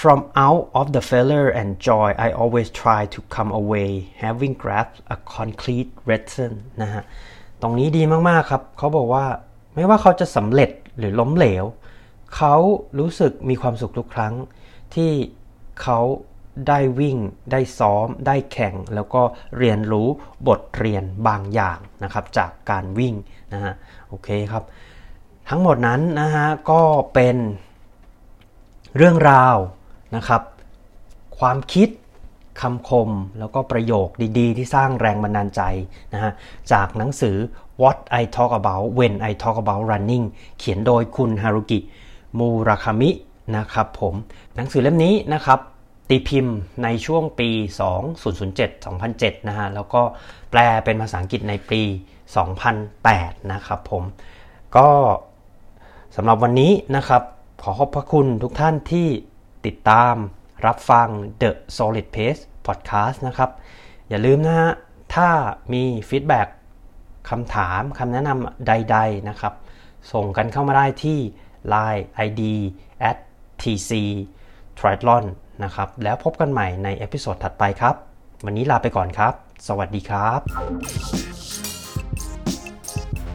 [0.00, 3.90] From out of the failure and joy I always try to come away
[4.24, 6.52] having grasped a concrete lesson
[6.82, 7.02] นะฮะ
[7.62, 9.24] ตรงนี้ดีมากๆครับ เขาบอกว่า
[9.74, 11.64] ไม่ว่าเขาจะสำเร็จหรือล้มเหลว
[12.36, 12.56] เขา
[12.98, 14.34] รู้สึกมีความสุขทุกครั้ง
[14.94, 15.12] ที่
[15.82, 16.00] เขา
[16.68, 17.16] ได้วิ่ง
[17.52, 19.22] ได้ซ้อม ได้แข่ง แล้วก็
[19.58, 20.08] เรียนรู้
[20.48, 23.14] บทเรียนบางอย่างนะครับ จากการวิ่ง
[23.52, 23.74] นะฮะ
[24.08, 24.64] โอเคครับ
[25.48, 26.82] ทั้งหมดนั้นนะฮะก็
[27.14, 27.36] เป็น
[28.96, 29.56] เรื่องราว
[30.16, 30.42] นะครับ
[31.38, 31.88] ความคิด
[32.60, 34.08] คำคมแล้วก็ประโยค
[34.38, 35.62] ดีๆ ที่สร้างแรงบันดาลใจ
[36.14, 36.32] นะฮะ
[36.72, 37.36] จากหนังสือ
[37.82, 40.24] What I Talk About When I Talk About Running
[40.58, 41.78] เขียนโดยคุณฮารุกิ
[42.38, 43.10] มูราคามิ
[43.56, 44.14] นะครับผม
[44.56, 45.60] หนังสือเล่มนี้นะครับ
[46.08, 47.50] ตีพิมพ์ในช่วงปี
[48.28, 50.02] 2007-2007 นะฮะ แล้วก็
[50.50, 51.82] แปลเป็นภาษาอังกฤษในปี
[52.66, 54.02] 2008 นะครับผม
[54.76, 54.88] ก็
[56.16, 57.22] สำหรับวันนี้นะครับ
[57.62, 59.08] ขอขอบพระคุณทุกท่านที่
[59.66, 60.14] ติดตาม
[60.66, 61.08] รับฟัง
[61.40, 63.50] The Solid Pace Podcast นะครับ
[64.08, 64.70] อย่าลืมนะฮะ
[65.14, 65.28] ถ้า
[65.72, 66.48] มี feedback
[67.30, 69.54] คำถามคำแนะนำใด ๆ นะครับ
[70.12, 71.18] ส่งกันเข้ามาได้ที่
[71.72, 72.42] Line ID
[73.10, 73.16] at
[73.62, 73.90] tc
[74.78, 75.24] triathlon
[75.64, 77.94] นะครับ แล้วพบกันใหม่ใน episode ถัดไปครับ
[78.44, 79.32] วันนี้ลาไปก่อนครับ
[79.68, 80.40] สวัสดีครับ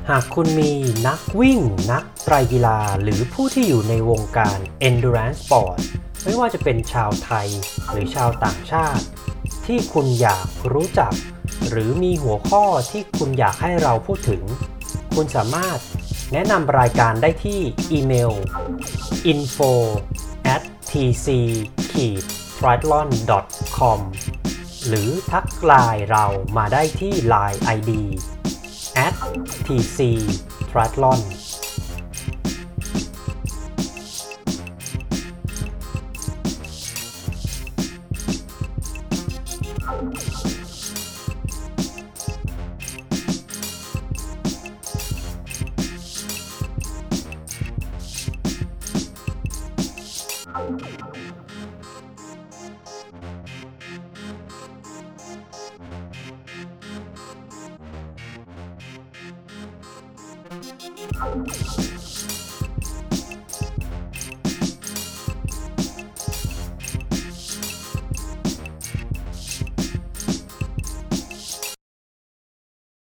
[0.10, 0.72] หากคุณมี
[1.08, 1.60] นักวิ่ง
[1.92, 4.58] นักไตรกีฬา หรือผู้ที่อยู่ในวงการ
[4.88, 5.78] endurance sport
[6.24, 7.48] ไม่ว่าจะเป็นชาวไทย
[7.92, 9.04] หรือชาวต่างชาติ
[9.66, 11.14] ที่คุณอยากรู้จัก
[11.70, 14.44] หรือมีหัวข้อที่คุณอยากให้เราพูดถึง
[15.16, 15.80] คุณสามารถ
[16.34, 17.60] แนะนำรายการได้ที่
[17.92, 18.34] อีเมล
[19.32, 19.72] info
[20.56, 21.28] at tc
[21.92, 21.94] t
[22.66, 23.08] r i a t l o n
[23.78, 24.00] com
[24.88, 26.26] หรือทักไลน์เรา
[26.58, 27.92] มาได้ที่ Line ID
[29.06, 29.16] at
[29.66, 30.00] tc
[30.72, 31.20] t r i a t l o n